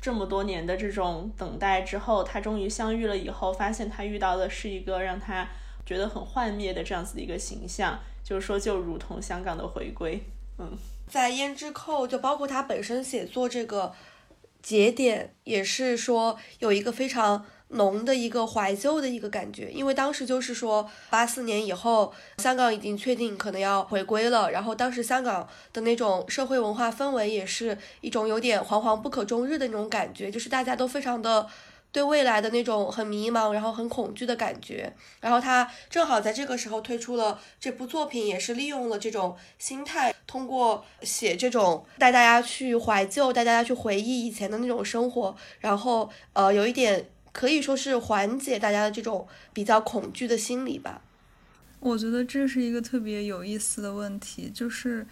[0.04, 5.48] 这么多年的这种等待之后，他终于相遇了以后，发现他遇到的是一个让他
[5.86, 10.22] 觉得很幻灭的这样子的一个形象，就是说，就如同香港的回归。
[10.58, 10.76] 嗯，
[11.08, 13.94] 在胭脂扣，就包括他本身写作这个
[14.60, 17.46] 节点，也是说有一个非常。
[17.68, 31.48] 浓的一个怀旧的一个感觉，因为当时就是说八四年以后，香港已经确定可能要回归了，然后当时香港的那种社会文化氛围也是一种有点惶惶不可终日的那种感觉，就是大家都非常的
[31.90, 34.92] 对未来的那种很迷茫，然后很恐惧的感觉。
[35.20, 47.10] 然后他正好在这个时候推出了这部作品，也是利用了这种心态，通过写这种带大家去怀旧，带大家去回忆以前的那种生活，然后呃有一点。
[47.34, 51.02] 可以说是缓解大家的这种比较恐惧的心理吧。
[51.80, 55.04] 我觉得这是一个特别有意思的问题，就是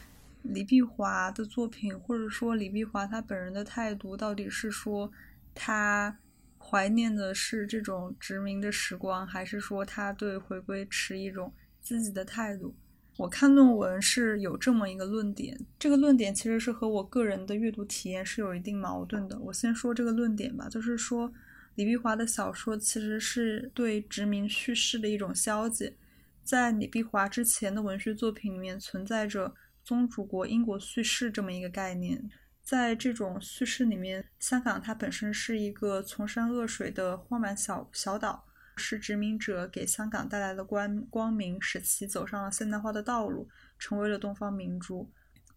[0.43, 5.11] 李碧华的作品，或者说李碧华他本人的态度，到底是说
[5.53, 6.17] 他
[6.59, 12.73] 怀念的是这种殖民的时光，还是说他对回归持一种自己的态度？
[13.17, 19.37] 我看论文是有这么一个论点，这个论点其实是和我个人的阅读体验是有一定矛盾的。
[19.41, 21.33] 我先说这个论点吧，就是说。
[21.75, 25.97] 李碧华的小说其实是对殖民叙事的一种消解，
[26.45, 32.31] 在李碧华之前的文学作品里面存在着宗主国英国叙事这么一个概念，
[32.63, 38.45] 在这种叙事里面，香港它本身是一个从山恶水的荒蛮小小岛，
[38.77, 45.11] 是殖民者给香港带来了光光明，使其走上了现代化的道路，成为了东方明珠，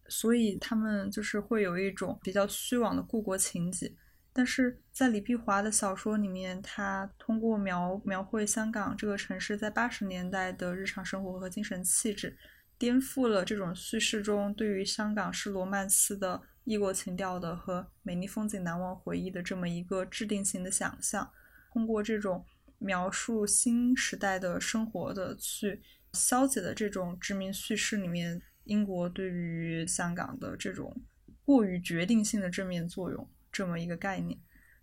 [0.08, 3.92] 所以他们就是会有一种比较虚妄的故国情节。
[4.36, 12.36] 但是在李碧华的小说里面，他通过描描绘香港这个城市在八十年代的日常生活和精神气质，
[12.76, 21.30] 颠覆了这种叙事中对于香港是罗曼斯的异国情调的和美丽风景难忘回忆的这么一个制定性的想象。
[21.72, 22.44] 通过这种
[22.76, 25.80] 描述新时代的生活的去
[26.12, 30.94] 消解的这种殖民叙事里面，英国对于香港的这种
[31.42, 33.26] 过于决定性的正面作用。
[33.56, 34.38] 这么一个概念，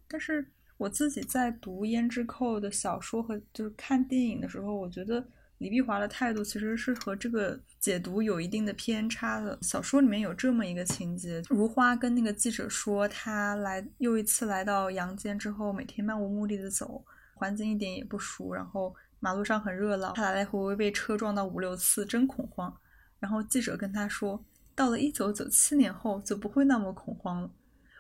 [0.08, 0.44] 但是
[0.78, 5.24] 我自己在读胭脂扣的小说和就是看电影的时候，我觉得
[5.60, 9.56] 李碧华的态度其实是和这个解读有一定的偏差的。
[9.62, 17.06] 小说里面有这么一个情节：如花跟那个记者说，他来又一次来到阳间之后，每天漫无目的的走，
[17.36, 22.76] 环境一点也不熟，然后马路上很热闹，他来来回回被车撞到五六次，真恐慌。
[23.20, 24.44] 然后记者跟他说
[24.74, 27.50] ：“到了一九九七年后就不会那么恐慌了。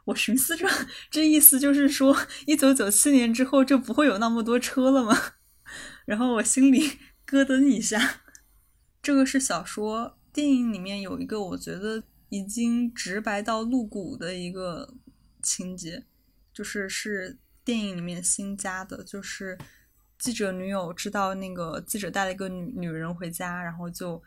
[0.05, 0.67] 我寻思着，
[1.09, 5.17] 这意思就是说，一九九七年之后就不会有那么多车了吗？
[6.05, 8.21] 然后我心里咯噔一下。
[9.01, 14.95] 这个是小说，电影里面有一个我觉得已经直白到露骨的一个
[15.41, 16.05] 情节，
[16.53, 19.57] 就是是电影里面新加的，就是
[20.19, 24.21] 记者女友知道那个记者带了一个女女人回家，然后就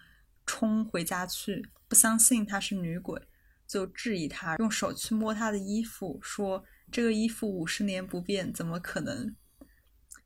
[0.47, 3.21] 冲回家去，不相信她是女鬼。
[3.67, 9.35] 就质疑他，用手去摸他的衣服，说这个衣服五十年不变，怎么可能？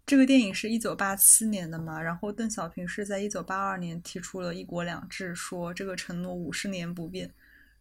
[0.05, 7.33] 这个电影是一九八七年的嘛，然后邓小平是在一九八二年提出了一国两制，说这个承诺五十年不变，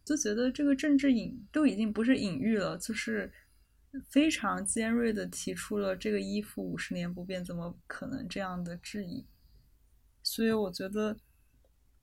[0.04, 3.32] 就觉得这个政治隐都已经不是隐喻了，就是
[4.08, 9.26] 非常尖锐的提出了这个衣服五十年不变，怎么可能这样的质疑？
[10.22, 11.16] 所以我觉得。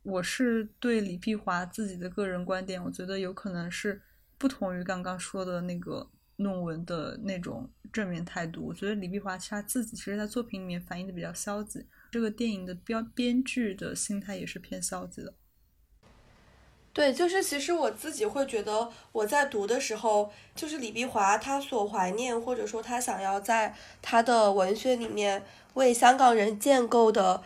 [0.09, 4.01] 我是对李碧华自己的个人观点，我觉得有可能是
[4.37, 8.65] 不同于刚刚说的那个论文的那种正面态度。
[8.65, 15.33] 我觉得李碧华其实他自己其实，在作品里面反映的比较消极，这个电影的编编剧的心态也是偏消极的。
[16.93, 25.43] 对，就是其实我自己会觉得，我在读的时候，就是李碧华他所怀念或者说他想要在他的文学里面
[25.73, 27.43] 为香港人建构的，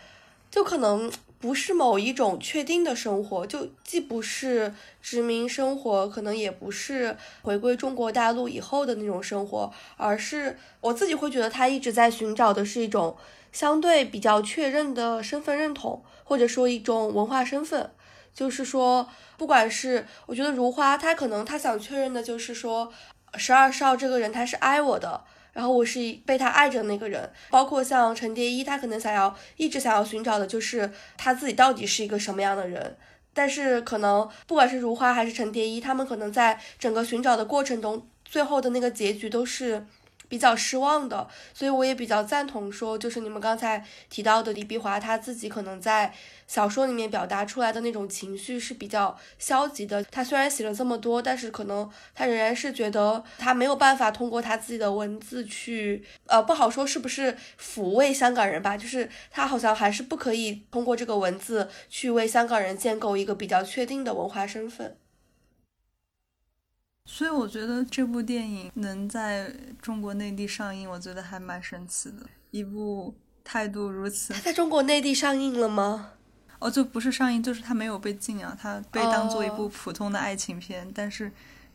[0.52, 1.12] 就可能。
[1.42, 13.18] 不是某一种确定的生活，就既不是殖民生活，可能也不是回归中国大陆以后的那种生活，而是我自己会觉得他一直在寻找的是一种
[13.52, 17.90] 相对比较确认的身份认同，或者说一种文化身份。
[18.34, 22.94] 就是说，不管是我觉得如花，他可能他想确认的就是说，
[23.36, 25.26] 十二少这个人他是爱我的。
[25.54, 32.98] 然后我是被他爱着的那个人，包括像陈蝶衣，他可能想要一直想要寻找的就是他自己到底是一个什么样的人。
[33.34, 39.86] 但是可能不管是如花还是陈蝶衣，他们可能在整个寻找的过程中，最后的那个结局都是。
[40.32, 46.14] 比较失望的，所以我也比较赞同说，就是你们刚才提到的李碧华，他自己可能在
[46.48, 50.02] 小说里面表达出来的那种情绪是比较消极的。
[50.06, 64.96] 他虽然写了这么多，但是可能他仍然是觉得他没有办法通过他自己的文字去，呃，不好说是不是抚慰香港人吧，就是他好像还是不可以通过这个文字去为香港人建构一个比较确定的文化身份。
[67.06, 72.28] 所以我觉得这部电影能在中国内地上映，我觉得还蛮神奇的。
[72.52, 76.14] 一部态度如此，它在中国内地上映了吗？
[76.60, 80.90] 哦，就不是上映，就是它没有被禁啊，它被当做一部普通的爱情片。
[80.94, 81.32] 但是，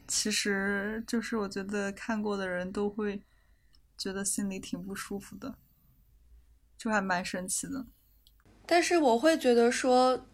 [0.06, 3.20] 其实就是我觉得看过的人都会
[3.98, 5.56] 觉得心里挺不舒服的，
[6.78, 7.86] 就还蛮神奇的。
[8.64, 10.26] 但是我会觉得说。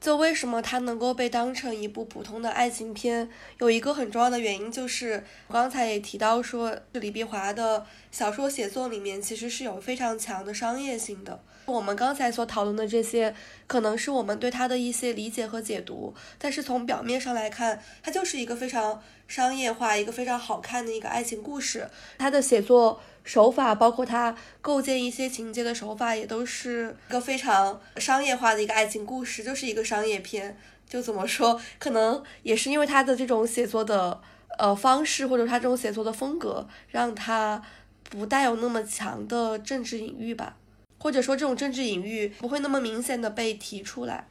[0.00, 3.28] 就为什么它能够被当成一部普通的爱情片，
[3.58, 11.40] 有一个很重要的原因，就是我刚才也提到说，李碧华的小说写作里面其实是有非常强的商业性的。
[11.66, 13.34] 我们刚才所讨论的这些，
[13.66, 21.90] 可能是我们对他的一些理解和解读，但是从表面上来看，它就是一个非常商业化、一个非常好看的一个爱情故事。
[22.18, 23.00] 他的写作。
[23.28, 30.58] 手法包括他构建一些情节的手法，也都是一个非常商业化的一个爱情故事，就是一个商业片。
[30.88, 34.18] 就怎么说，可能也是因为他的这种写作的
[34.58, 37.62] 呃方式，或者他这种写作的风格，让他
[38.08, 40.56] 不带有那么强的政治隐喻吧，
[40.98, 44.26] 或者说这种政治隐喻不会那么明显的被提出来。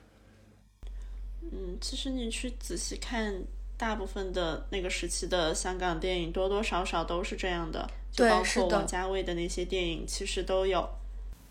[1.43, 3.43] 嗯，其实你去仔细看。
[3.79, 7.87] 大部分的那个时期的香港电影多多少少都是这样的，
[8.17, 10.89] 就包括王家卫的那些电影，其实都有。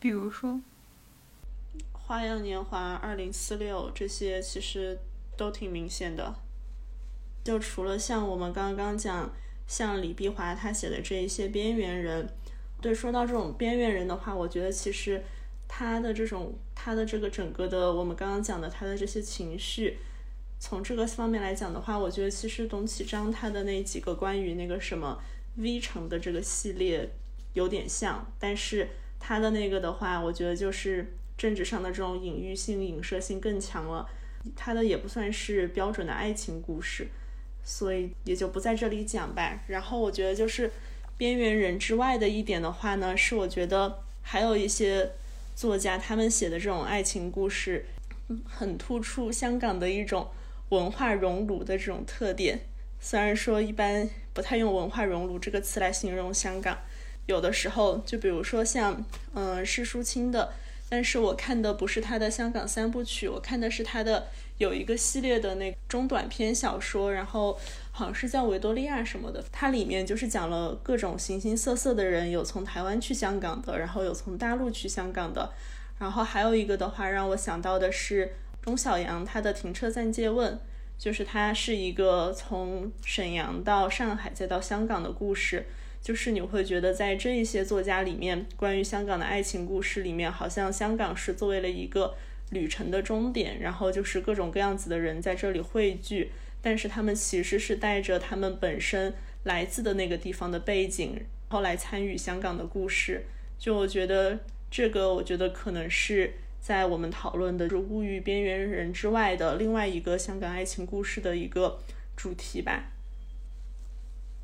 [0.01, 0.51] 比如说
[1.93, 4.99] 《花样年华》《二零四六》这些，其实
[5.37, 6.35] 都挺明显的。
[7.45, 9.31] 就除了像我们刚刚讲，
[9.69, 12.29] 像李碧华他写的这一些边缘人，
[12.81, 15.23] 对，说到这种边缘人的话，我觉得其实
[15.69, 19.99] 他的这种他的这个整个的，我们刚刚讲的他的这些情绪。
[20.59, 25.17] 从这个方面来讲的话，我觉得其实董启章他的那几个关于那个什么
[25.57, 27.11] V 城的这个系列
[27.55, 28.89] 有点像，但是
[29.19, 34.09] 他的那个的话，我觉得就是政治上的这种隐喻性、影射性更强了。
[34.55, 37.09] 他的也不算是标准的爱情故事，
[37.65, 39.61] 所以也就不在这里讲吧。
[39.67, 40.71] 然后我觉得就是
[41.17, 45.13] 边缘人之外的一点的话呢，是我觉得还有一些
[45.55, 47.87] 作家他们写的这种爱情故事，
[48.45, 50.29] 很突出香港的一种。
[50.71, 52.59] 文化熔炉的这种特点，
[53.01, 56.79] 虽然说一般不太用“文化熔炉”这个词来形容香港，
[57.27, 60.45] 有的时候就比如说像，嗯，施淑清的
[60.89, 64.29] 《但是我看的不是他的香港三部曲，我看的是他的
[64.59, 67.59] 有一个系列的那中短篇小说，然后
[67.91, 75.53] 好像是叫维多利亚什么的，它里面就是讲了各种形形色色的人，有从台湾去香港的，然后有从大陆去香港的，
[75.99, 78.33] 然后还有一个的话让我想到的是
[78.63, 80.59] 钟晓阳他的停车暂借问，
[80.99, 85.67] 就是它是一个从沈阳到上海再到香港的故事。
[86.03, 92.15] 就是你会觉得，在这一些作家里面，关于香港的爱情故事里面，好像香港是作为了一个
[92.51, 96.31] 旅程的终点，然后就是各种各样子的人在这里汇聚，
[96.63, 103.25] 但是他们其实是带着他们本身来自的那个地方的背景，然后来参与香港的故事。
[103.59, 104.39] 就我觉得
[104.71, 106.35] 这个，我觉得可能是
[106.67, 111.79] 在我们讨论的是《物欲边缘人》之外的另外一个香港爱情故事的一个
[112.17, 112.83] 主题吧。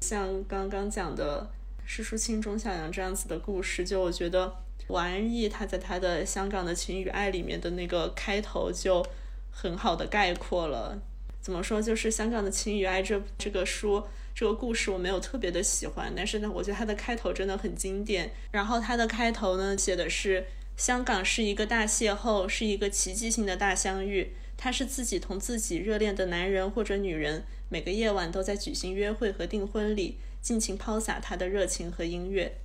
[0.03, 1.51] 像刚刚讲的
[1.85, 4.55] 施淑清、钟晓阳这样子的故事，就我觉得
[4.87, 9.05] 王安忆他在他的《香港的情与爱》里面的那个开头就
[9.51, 10.97] 很好的概括了。
[11.41, 11.83] 怎么说？
[11.83, 14.01] 就是《香港的情与爱》这这个书
[14.33, 18.31] 这个故事我没有特别的喜欢，但是呢，我觉得它的开头真的很经典。
[18.53, 20.47] 然后它的开头呢写的是
[20.77, 24.35] 香港是一个大邂逅，是一个奇迹性的大相遇。
[24.57, 27.45] 他是自己同自己热恋的男人或者女人。
[27.69, 32.59] 每个夜晚都在举行约会和订婚礼，尽情抛洒他的热情和音乐。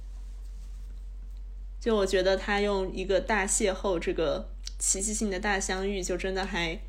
[1.80, 6.80] 就我觉得他用一个大邂逅这个奇迹性的大相遇，就真的还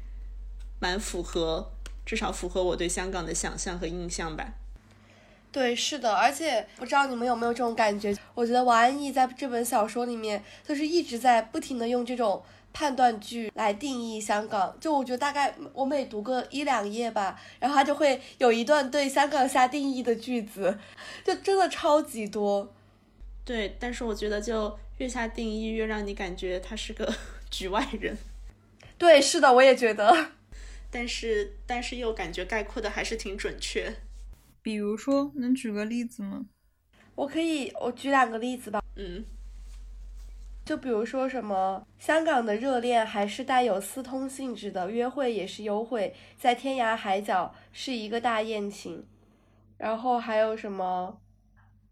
[0.80, 1.72] 蛮符合，
[2.04, 4.54] 至少符合我对香港的想象和印象吧。
[5.50, 8.14] 对，是的，而且不知道你们有没有这种感觉？
[8.34, 12.42] 我觉得王安忆在这本小说里面，就是一直在不停的用这种。
[12.70, 20.78] 判断句来定义香港，就我觉得大概我每读个一两页吧，然后他就会有一段对香港下定义的句子，
[21.24, 22.72] 就真的超级多。
[23.44, 27.12] 对，但是我觉得就越下定义越让你感觉他是个
[27.50, 28.16] 局外人。
[28.96, 30.32] 对，是的，我也觉得。
[30.90, 33.92] 但是但是又感觉概括的还是挺准确。
[34.68, 36.44] 比如说，能举个例子吗？
[37.14, 38.84] 我可以，我举两个例子吧。
[38.96, 39.24] 嗯。
[40.62, 49.02] 就比如说什么，香港的热恋还是带有私通性质的，约会也是幽会，在天涯海角是一个大宴请。
[49.78, 51.18] 然后还有什么，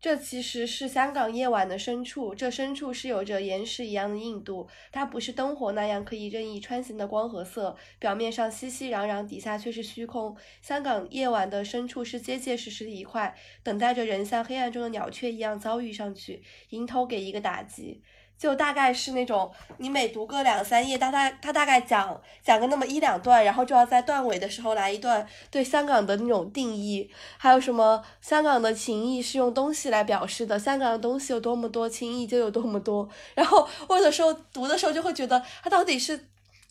[0.07, 10.37] 这其实是香港夜晚的深处，这深处是有着岩石一样的硬度，它不是灯火那样可以任意穿行的光和色，表面上熙熙攘攘，底下却是虚空。
[10.63, 18.01] 香港夜晚的深处是结结实实的一块，等待着人像黑暗中的鸟雀一样遭遇上去，迎头给一个打击。
[18.39, 33.09] 就大概是那种，你每读个两三页，大概他大概讲讲个那么一两段，然后就要在段尾的时候来一段对香港的那种定义，还有什么香港的情谊是用东西来表示的，香港的东西有多么多，情谊就有多么多。
[33.35, 36.17] 然后我有的时候读的时候就会觉得，他到底是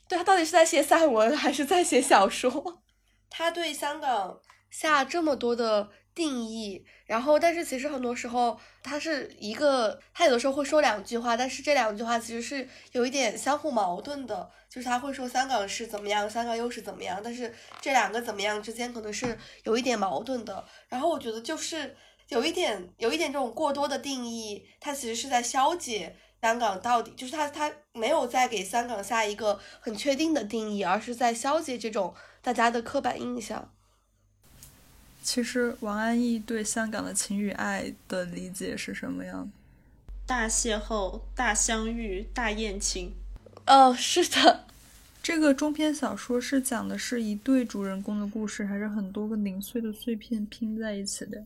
[0.08, 2.82] 对他到底是在写散文还是在写小说？
[3.30, 4.38] 他对香港
[4.70, 5.90] 下这么多的。
[6.16, 20.64] 定义，然后，但是其实很多时候，他是一个，他有的时候会说两句话，但是这两句话其实是有一点相互矛盾的，就是他会说香港是怎么样，香港又是怎么样，但是这两个怎么样之间可能是有一点矛盾的。
[20.88, 21.94] 然后我觉得就是
[22.30, 33.74] 有一点，有一点这种过多的定义，它其实是在消解香港到底，就是他他没有在给香港下一个很确定的定义，而是在消解这种大家的刻板印象。
[35.26, 39.50] 其实王安忆对香港的情与爱的理解是什么样？
[40.28, 43.12] 大邂逅、大相遇、大宴请。
[43.66, 44.66] 哦，是的。
[45.24, 51.44] 这个中篇小说是讲的是一对主人公的故事，还是很多个零碎的碎片拼在一起的？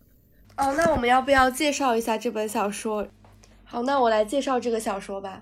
[0.57, 3.07] 哦，那我们要不要介绍一下这本小说？
[3.63, 5.41] 好，那我来介绍这个小说吧。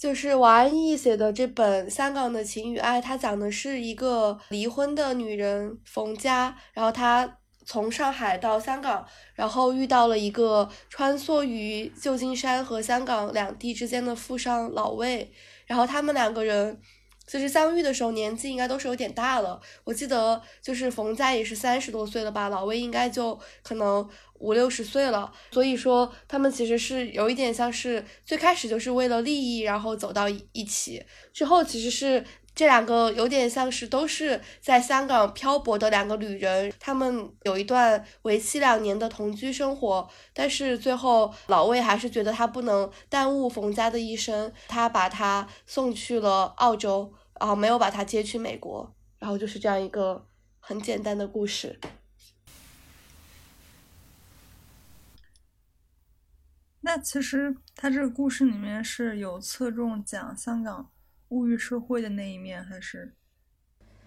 [0.00, 7.36] 就是王安忆写的这本《香港的情与爱》，它讲的是一个离婚的女人冯佳，然后她
[7.66, 15.30] 从上海到香港，然后遇到了一个穿梭于旧金山和香港两地之间的富商老魏，
[15.66, 16.80] 然后他们两个人。
[17.26, 24.04] 就是相遇的时候年纪应该都是有点大了，我记得就是冯佳也是三十多岁了吧，老魏应该就可能
[24.40, 32.24] 五六十岁了，所以说他们其实是有一点像是最开始就是为了利益，然后走到一起，之后其实是
[32.54, 47.12] 这两个有点像是都是在香港漂泊的两个旅人，他们有一段为期两年的同居生活，但是最后老魏还是觉得他不能耽误冯家的一生，他把他送去了澳洲。
[47.40, 50.26] 然后没有把他接去美国，然后就是这样一个
[50.58, 51.80] 很简单的故事。
[56.82, 60.90] 那其实他这个故事里面是有侧重讲香港
[61.28, 63.14] 物欲社会的那一面，还是？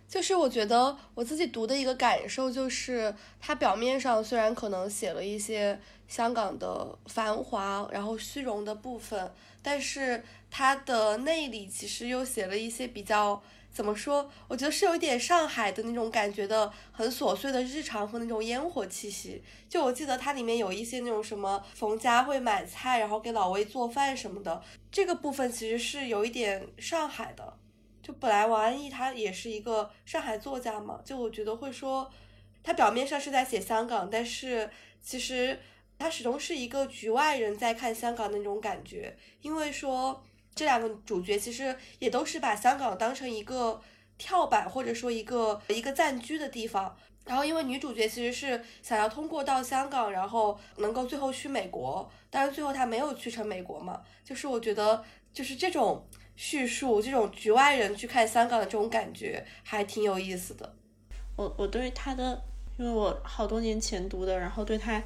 [0.07, 9.32] 就是我觉得我自己读的一个感受就是，他表面上虽然可能写了一些香港的繁华然后虚荣的部分，
[9.64, 13.41] 但是他的内里其实又写了一些比较。
[13.74, 14.30] 怎么说？
[14.47, 19.43] 我觉得是有一点上海的那种感觉的，很琐碎的日常和那种烟火气息。
[19.68, 24.61] 就我记得它里面有一些那种什么冯家会买菜，然后给老魏做饭什么的，
[24.91, 27.51] 这个部分其实是有一点上海的。
[28.03, 32.07] 就本来王安忆他也是一个上海作家嘛，就我觉得会说，
[32.61, 34.70] 他表面上是在写香港，但是
[35.01, 35.59] 其实
[35.98, 40.24] 他始终是一个局外人在看香港的那种感觉，因为说。
[40.56, 43.82] 这两个主角其实也都是把香港当成一个
[44.20, 46.96] 跳板，或者说一个一个暂居的地方。
[47.26, 54.00] 然后，因为女主角其实是想要通过到香港，然后能够最后去美国，但是最后她没有去成美国嘛。
[54.24, 60.76] 就是我觉得，就是这种叙述，这种局外人去看香港的这种感觉，还挺有意思的。
[61.36, 62.39] 我我对他的，
[62.78, 65.02] 因为我好多年前读的，然后对他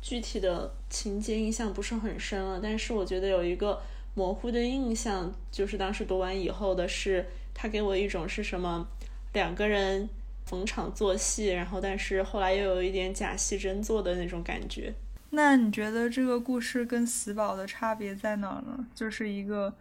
[0.00, 2.60] 具体的情节印象不是很深了。
[2.62, 3.80] 但是我觉得有一个。
[4.12, 7.24] 模糊的印象就是当时读完以后的是，
[7.54, 8.84] 他给我一种是什么
[9.32, 10.08] 两个人
[10.44, 14.92] 逢场作戏，然后但是后来又有一点假戏真做的那种感觉。
[15.30, 18.84] 那你觉得这个故事跟死宝的差别在哪呢？
[18.96, 19.72] 就是一个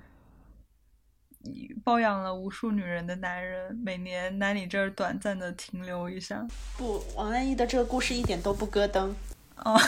[1.84, 6.48] 包养了无数女人的男人，每年来你这儿短暂的停留一下。
[6.78, 9.12] 不，王安忆的这个故事一点都不咯噔。
[9.66, 9.80] 哦，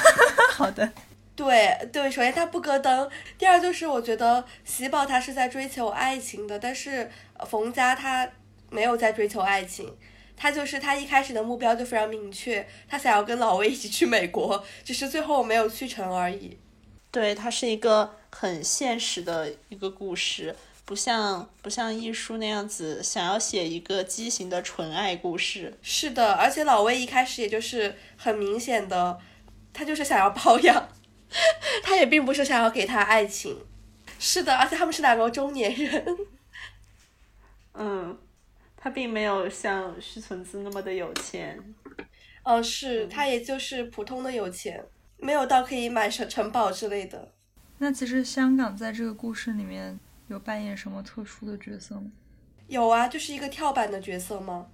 [0.51, 0.91] 好的。
[1.33, 7.09] 对对，首先他不咯噔，第二就是我觉得喜宝他是在追求爱情的，但是
[7.47, 8.29] 冯家他
[8.69, 9.97] 没有在追求爱情，
[10.37, 16.59] 他就是他一开始的目标就非常明确，他想要跟老魏一起去美国，只是最后没有去成而已。
[17.09, 20.55] 对，它是一个很现实的一个故事，
[20.85, 25.77] 不像不像一书那样子想要写一个畸形的纯爱故事。
[25.81, 29.19] 是的，而且老魏一开始也就是很明显的，
[29.73, 30.89] 他就是想要包养。
[31.81, 33.57] 他也并不是想要给他爱情，
[34.19, 36.05] 是的，而且他们是两个中年人。
[37.73, 38.17] 嗯，
[38.75, 41.57] 他并没有像徐存姿那么的有钱。
[42.43, 44.83] 嗯，是他也就是普通的有钱，
[45.17, 47.31] 没有到可以买城城堡之类的。
[47.77, 49.97] 那其实香港在这个故事里面
[50.27, 52.11] 有扮演什么特殊的角色吗？
[52.67, 54.67] 有啊，就是一个跳板的角色吗？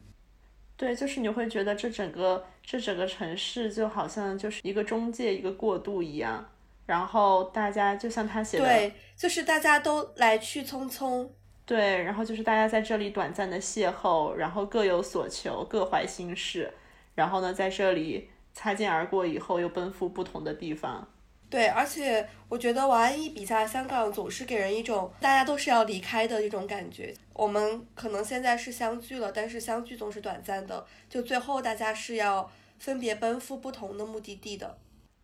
[0.77, 6.45] 对，就是你会觉得这整个这整个城市就好像就是一个中介，一个过渡一样。
[6.85, 11.27] 然后大家就像他写的，对，就是大家都来去匆匆。
[11.65, 16.71] 对，然后就是大家在这里短暂的邂逅，然后各有所求，各怀心事。
[17.15, 21.05] 然后呢，在这里擦肩而过以后，又奔赴不同的地方。
[21.49, 27.13] 对，而且我觉得王安忆笔下香港总是给人一种大家都是要离开的一种感觉。
[27.33, 34.77] 我们可能现在是相聚了，但是相聚总是短暂的，就最后大家是要分别奔赴不同的目的地的。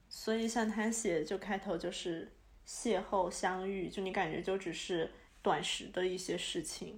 [0.08, 2.32] 所以像他写就开头就是
[2.66, 5.12] 邂逅相遇，就你感觉就只是
[5.42, 6.98] 短时的一些事情，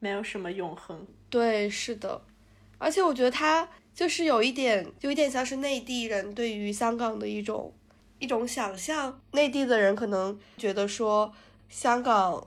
[0.00, 1.06] 没有什么永恒。
[1.30, 2.20] 对，是的，
[2.78, 7.72] 而且我觉得他就是有一点，有一点像是内地人对于香港的一种
[8.18, 9.20] 一种想象。
[9.32, 11.32] 内地的人可能觉得说
[11.68, 12.46] 香港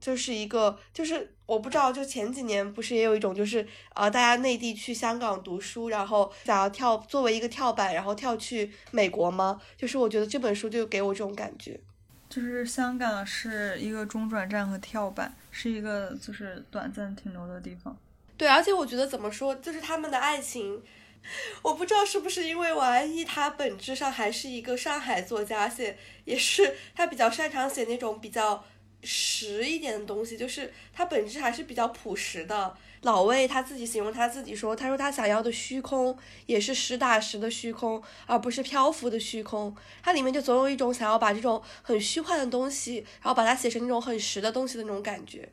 [0.00, 1.34] 就是一个就是。
[1.48, 9.58] 我不知道，就前几年不是也有一种，就是呃，大家内地去香港读书，然后想要跳作为一个跳板，然后跳去美国吗？
[9.74, 11.80] 就是我觉得这本书就给我这种感觉，
[12.28, 17.96] 就是香港是一个中转站和跳板，是一个就是短暂停留的地方。
[18.36, 20.78] 对，而且我觉得怎么说，就是他们的爱情，
[21.62, 28.64] 我不知道是不是因为王安忆他本质上还是一个上海作家，而且也是他比较擅长写那种比较。
[29.00, 32.74] 实一点的东西，就是他本质还是比较朴实的。
[33.02, 39.72] 老魏他自己形容他自己说，他说他想要的虚空也是实打实的虚空，而不是漂浮的虚空。
[40.02, 45.48] 它里面就总有一种想要把这种很虚幻的东西，然后把它写成那种很实的东西的那种感觉。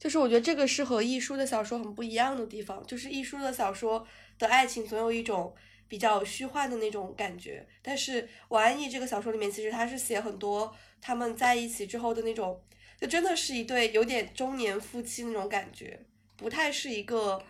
[0.00, 4.04] 就是我觉得这个是和艺术的小说很不一样的地方，就是艺术的小说
[4.38, 5.54] 的爱情总有一种
[5.88, 10.74] 比较虚幻的那种感觉，但是王安忆这个小说里面其实他是写很多。
[11.00, 12.60] 他们在一起之后的那种，
[13.00, 16.04] 就真的是一对有点中年夫妻那种感觉，
[16.36, 17.40] 不太是一个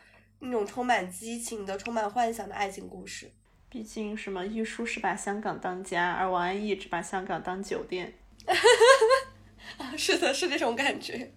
[0.40, 3.30] 那种充满激情的、充满幻想的爱情故事。
[3.70, 8.12] 毕竟什么，玉书是把香港当家，而王安忆只把香港当酒店。
[9.96, 11.32] 是的，是这种感觉。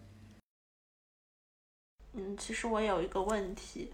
[2.14, 3.94] 嗯，其实我有一个问题，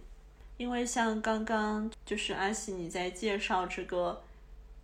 [0.58, 4.22] 因为像刚刚就是阿喜你在介绍这个。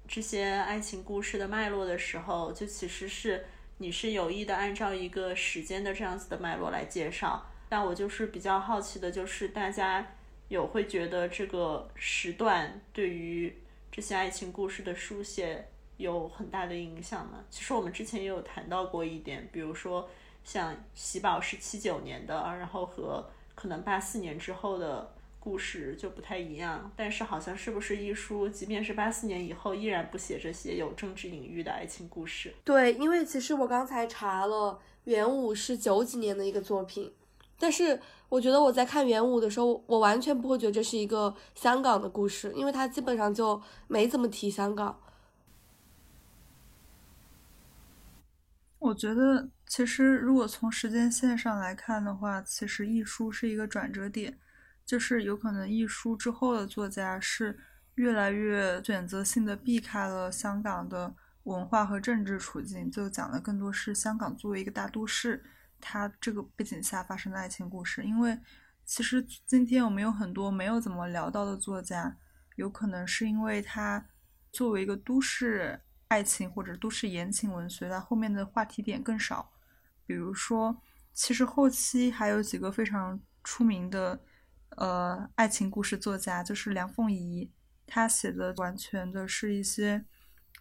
[0.07, 3.45] 这些爱情故事的脉络的时候，就其实是
[3.77, 7.45] 你是有意的按照一个时间的这样子的脉络来介绍。
[7.69, 10.05] 但我就是比较好奇的，就是大家
[10.49, 13.55] 有会觉得这个时段对于
[13.89, 15.65] 这些爱情故事的书写
[15.95, 17.45] 有很大的影响吗？
[17.49, 20.09] 其实我们之前也有谈到过一点，比如说
[20.43, 25.13] 像喜宝是七九年的，然后和可能八四年之后的。
[25.43, 32.53] 故事就不太一样，但是好像是不是一书，即便是八四年以后，依然不写这些有政治隐喻的爱情故事。
[32.63, 37.11] 对，因为其实我刚才查了，元武是九几年的一个作品，
[37.57, 45.01] 但是我觉得我在看元武的时候，我完全不会觉得这是一个香港的故事，因为他基本上就没怎么提香港。
[48.77, 54.37] 我觉得其实如果从时间线上来看的话，其实一书是一个转折点。
[54.85, 57.57] 就是有可能一书之后的作家是
[57.95, 61.13] 越来越选择性的避开了香港的
[61.43, 65.43] 文化和政治处境，就讲的更多是香港作为一个大都市，
[65.79, 68.03] 它这个背景下发生的爱情故事。
[68.03, 68.37] 因为
[68.85, 72.17] 其实今天我们有很多没有怎么聊到的作家，
[72.55, 74.05] 有可能是因为他
[74.51, 79.51] 作为一个都市爱情或者都市言情文学，它后面的话题点更少。
[80.05, 80.81] 比如说，
[81.13, 84.19] 其实后期还有几个非常出名的。
[84.77, 87.51] 呃，爱情故事作家就是梁凤仪，
[87.85, 90.05] 她写的完全的是一些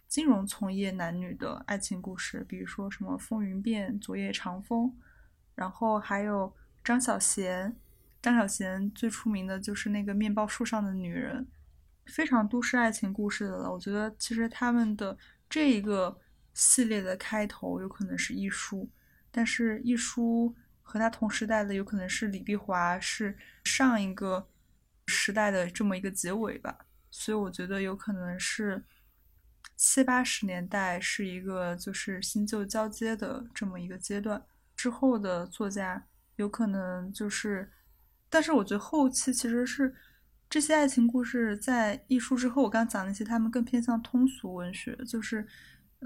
[0.07, 4.87] 金融从业男女的爱情故事，比如说什么《风云变》《昨夜长风》，
[5.55, 6.53] 然后还有
[6.83, 7.73] 张小娴，
[8.21, 11.47] 张小娴最出名的就是那个面包树上的女人，
[12.07, 13.71] 非常都市爱情故事的了。
[13.71, 15.17] 我觉得其实他们的
[15.49, 16.19] 这一个
[16.53, 18.89] 系列的开头有可能是一书，
[19.31, 20.53] 但是一书。
[20.81, 24.47] 和他同时代的有可能是李碧华，是上一个
[25.07, 28.83] 时代的这么一个结尾吧，所以我觉得有可能是
[29.77, 34.41] 七八十年代是一个就是新旧交接的这么一个阶段，
[34.75, 36.05] 之后的作家
[36.35, 37.71] 有可能就是，
[38.29, 39.93] 但是我觉得后期其实是
[40.49, 45.47] 这些爱情故事在艺术之后，我刚讲那些他们更偏向通俗文学，就是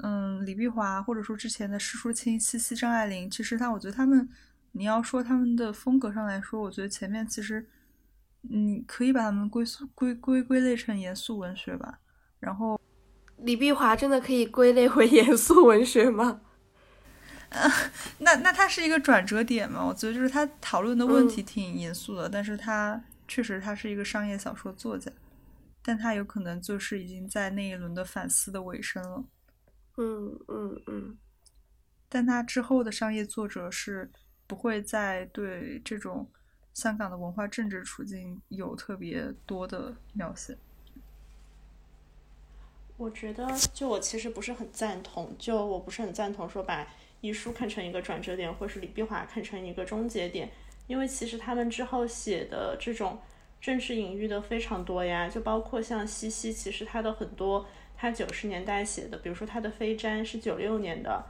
[0.03, 4.29] 嗯李碧华或者说之前的施淑清、西西、张爱玲，其实他我觉得他们。
[4.77, 7.65] 你要说他们的风格上来说，我觉得前面其实，
[8.41, 11.99] 你可以把他们归宿归归归类成严肃文学吧。
[12.41, 12.77] 然后，
[13.37, 16.41] 李碧华真的可以归类为严肃文学吗？
[17.51, 17.71] 啊，
[18.19, 19.85] 那那他是一个转折点嘛？
[19.85, 25.09] 我觉得就是他讨论的问题挺严肃的，但是他确实他是一个商业小说作家，
[25.81, 29.23] 但他有可能就是已经在那一轮的反思的尾声了。
[29.95, 31.17] 嗯嗯嗯，
[32.09, 34.11] 但他之后的商业作者是。
[34.47, 36.27] 不会再对这种
[36.73, 40.57] 香港的文化政治处境有特别多的描写。
[42.97, 46.87] 我觉得，就我其实不是很赞同，就我不是很赞同说把
[47.21, 50.49] 遗书看成一个转折点，或是李碧华看成一个终结点，
[50.87, 53.19] 因为其实他们之后写的这种
[53.59, 57.65] 政治隐喻的非常多呀，就包括像西西，其实他的很多
[57.97, 61.25] 他九十年代写的，比如说他的《飞毡》是九六年的。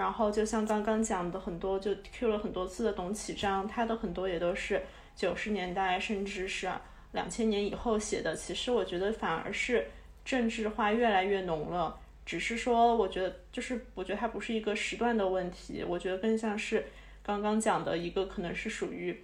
[0.00, 4.80] 然后就像刚刚讲的很多，就 Q 了很多次的董启章，他的很多也都是
[5.14, 6.72] 九十年代甚至是
[7.12, 8.34] 两千年以后写的。
[8.34, 9.86] 其实我觉得反而是
[10.24, 11.94] 政治化越来越浓了，
[12.24, 16.86] 只是说我觉得就是我觉得它不是一个时段的问题，我觉得更像是
[17.22, 19.14] 刚刚讲的一个可能是属于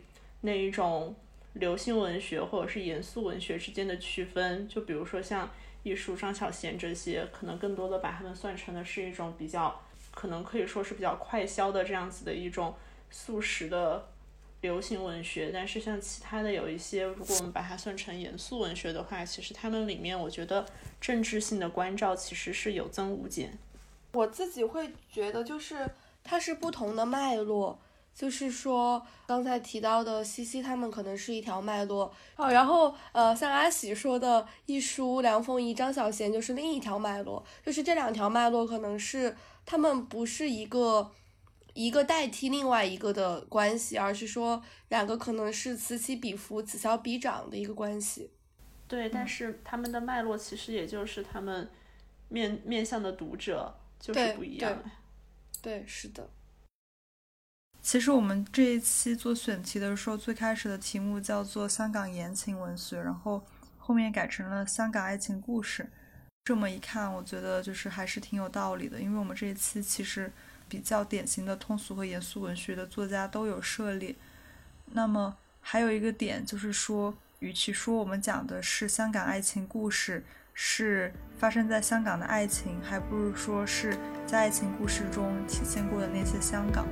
[0.42, 1.16] 那一种
[1.54, 4.68] 流行文学或者是严肃文学之间的区分。
[4.68, 5.50] 就比如说像
[5.84, 9.80] 艺术张小娴这些，可能更多的把他们算成的是一种比较。
[10.16, 12.74] 可能可以说是比较快消的这样子的一种
[13.10, 14.08] 速食的
[14.62, 20.64] 流行文学，但是像其他的有一些，如果我们把它算成严肃文学的话，其实他们里面我觉得
[20.98, 23.58] 政治性的关照其实是有增无减。
[24.12, 25.86] 我自己会觉得就是
[26.24, 27.78] 它是不同的脉络，
[28.14, 39.36] 就是说刚才提到的西西他们可能是一条脉络，哦，然后呃像阿喜说的一书梁凤仪张小娴就是另一条脉络，就是这两条脉络可能是。
[39.66, 41.12] 他们不是一个
[41.74, 48.30] 一个代替另外一个的关系，而是说两个可能是此起彼伏、此消彼长的一个关系。
[48.88, 51.68] 对，但是他们的脉络其实也就是他们
[52.28, 54.82] 面面向的读者就是不一样。
[55.60, 56.30] 对，是的。
[57.82, 63.44] 其实我们这一期做选题的时候，最开始的题目叫做“香港言情文学”，然后
[63.78, 65.90] 后面改成了“香港爱情故事”。
[66.46, 70.30] 这么一看，我觉得就是还是挺有道理的，因为我们这一期其实
[70.68, 74.14] 比较典型的通俗和严肃文学的作家都有涉猎。
[74.92, 80.24] 那么还有一个点就是说，与其说我们讲的是香港爱情故事，
[80.54, 86.86] 是发生在香港的爱情，还不如说是在爱情故事中体现过的那些香港。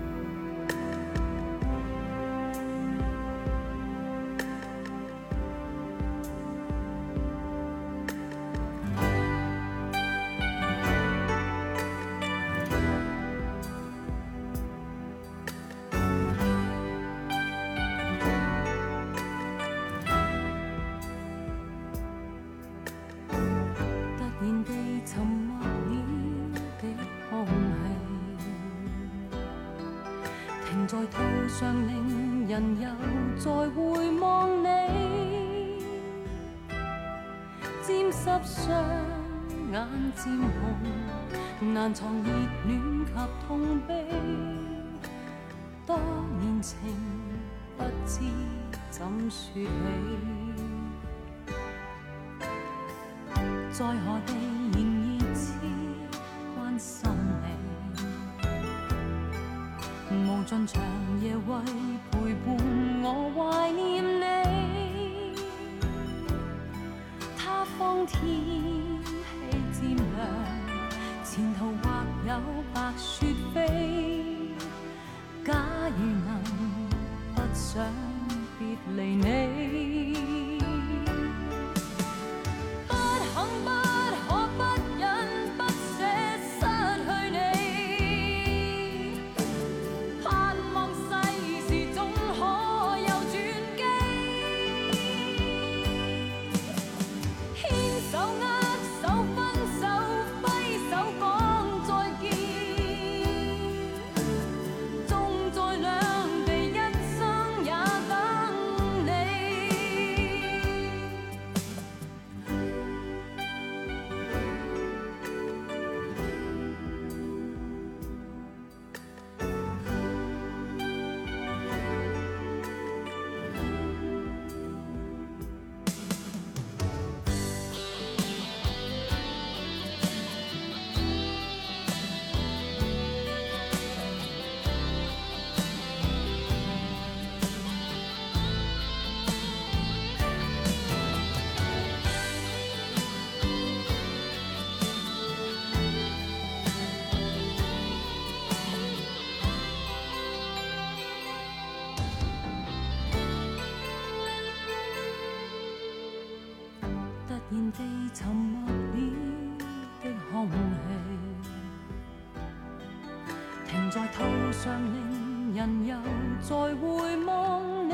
[164.64, 165.94] 常令人又
[166.40, 167.92] 再回望你，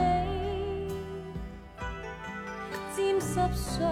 [2.95, 3.91] 沾湿双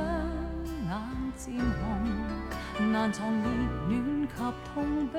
[0.87, 0.93] 眼
[1.37, 3.51] 渐红，难藏热
[3.89, 4.33] 暖及
[4.73, 5.19] 痛悲。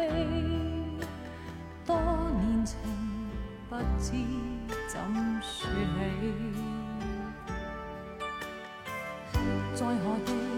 [1.86, 1.98] 多
[2.40, 2.78] 年情
[3.70, 4.14] 不知
[4.88, 4.98] 怎
[5.42, 5.68] 说
[9.34, 9.34] 起，
[9.76, 10.49] 在何地？